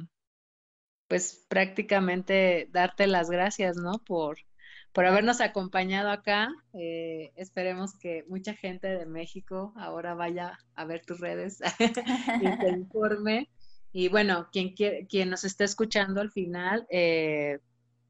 [1.07, 3.99] pues prácticamente darte las gracias, ¿no?
[3.99, 4.37] Por,
[4.93, 6.49] por habernos acompañado acá.
[6.73, 11.59] Eh, esperemos que mucha gente de México ahora vaya a ver tus redes
[12.41, 13.49] y te informe.
[13.91, 17.59] Y bueno, quien, quien nos esté escuchando al final, eh,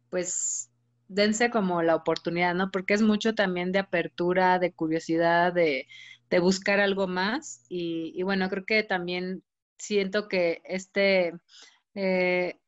[0.10, 0.70] pues
[1.08, 2.72] dense como la oportunidad, ¿no?
[2.72, 5.88] Porque es mucho también de apertura, de curiosidad, de,
[6.36, 7.64] de buscar algo más.
[7.70, 9.42] Y, bueno, creo que también
[9.78, 11.34] siento que este,
[11.94, 12.60] eh,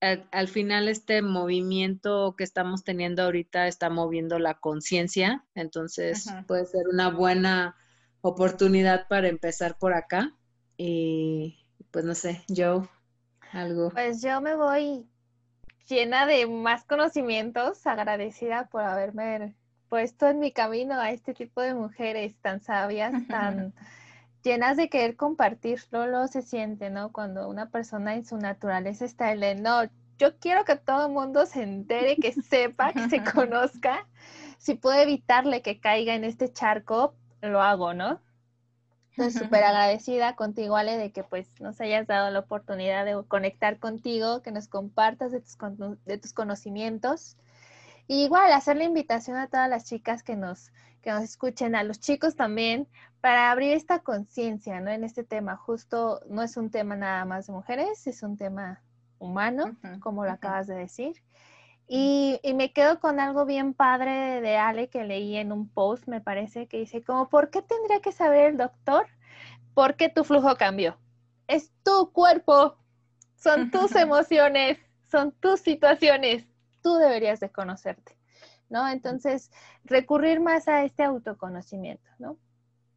[0.00, 6.88] al, final este movimiento que estamos teniendo ahorita está moviendo la conciencia, entonces puede ser
[6.88, 7.76] una buena
[8.20, 10.34] oportunidad para empezar por acá.
[10.76, 12.88] Y pues no sé, Joe,
[13.52, 13.90] algo.
[13.90, 15.06] Pues yo me voy
[15.86, 19.54] llena de más conocimientos, agradecida por haberme
[19.94, 23.72] puesto en mi camino a este tipo de mujeres tan sabias, tan
[24.42, 25.80] llenas de querer compartir.
[25.92, 27.12] Lo se siente, ¿no?
[27.12, 29.84] Cuando una persona en su naturaleza está en el, no,
[30.18, 34.04] yo quiero que todo el mundo se entere, que sepa, que se conozca.
[34.58, 38.18] Si puedo evitarle que caiga en este charco, lo hago, ¿no?
[39.12, 43.78] Estoy súper agradecida contigo, Ale, de que pues nos hayas dado la oportunidad de conectar
[43.78, 45.56] contigo, que nos compartas de tus,
[46.04, 47.36] de tus conocimientos
[48.06, 52.00] igual hacer la invitación a todas las chicas que nos, que nos escuchen, a los
[52.00, 52.88] chicos también,
[53.20, 54.90] para abrir esta conciencia, ¿no?
[54.90, 58.82] En este tema, justo no es un tema nada más de mujeres, es un tema
[59.18, 61.22] humano, como lo acabas de decir.
[61.86, 66.06] Y, y, me quedo con algo bien padre de Ale que leí en un post,
[66.06, 69.06] me parece, que dice como, ¿por qué tendría que saber el doctor?
[69.74, 70.96] Porque tu flujo cambió.
[71.46, 72.78] Es tu cuerpo,
[73.36, 74.78] son tus emociones,
[75.10, 76.46] son tus situaciones.
[76.84, 78.16] Tú deberías de conocerte,
[78.68, 78.86] ¿no?
[78.86, 79.50] Entonces,
[79.84, 82.36] recurrir más a este autoconocimiento, ¿no?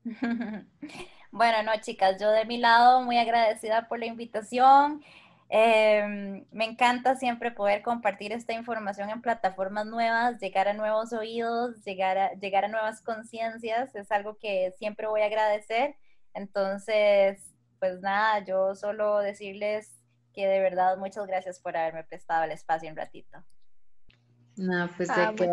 [1.31, 5.03] Bueno, no, chicas, yo de mi lado muy agradecida por la invitación.
[5.49, 11.83] Em, me encanta siempre poder compartir esta información en plataformas nuevas, llegar a nuevos oídos,
[11.83, 15.95] llegar a, llegar a nuevas conciencias, es algo que siempre voy a agradecer.
[16.33, 19.93] Entonces, pues nada, yo solo decirles
[20.33, 23.43] que de verdad muchas gracias por haberme prestado el espacio un ratito.
[24.57, 25.49] No, pues de ah, que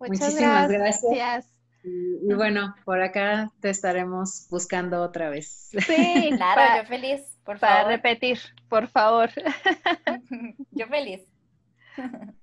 [0.00, 1.46] Muchísimas gracias.
[1.82, 5.70] Y, bueno, por acá te estaremos buscando otra vez.
[5.70, 9.30] Sí, claro, yo feliz, por para repetir, por favor.
[10.70, 11.22] yo feliz.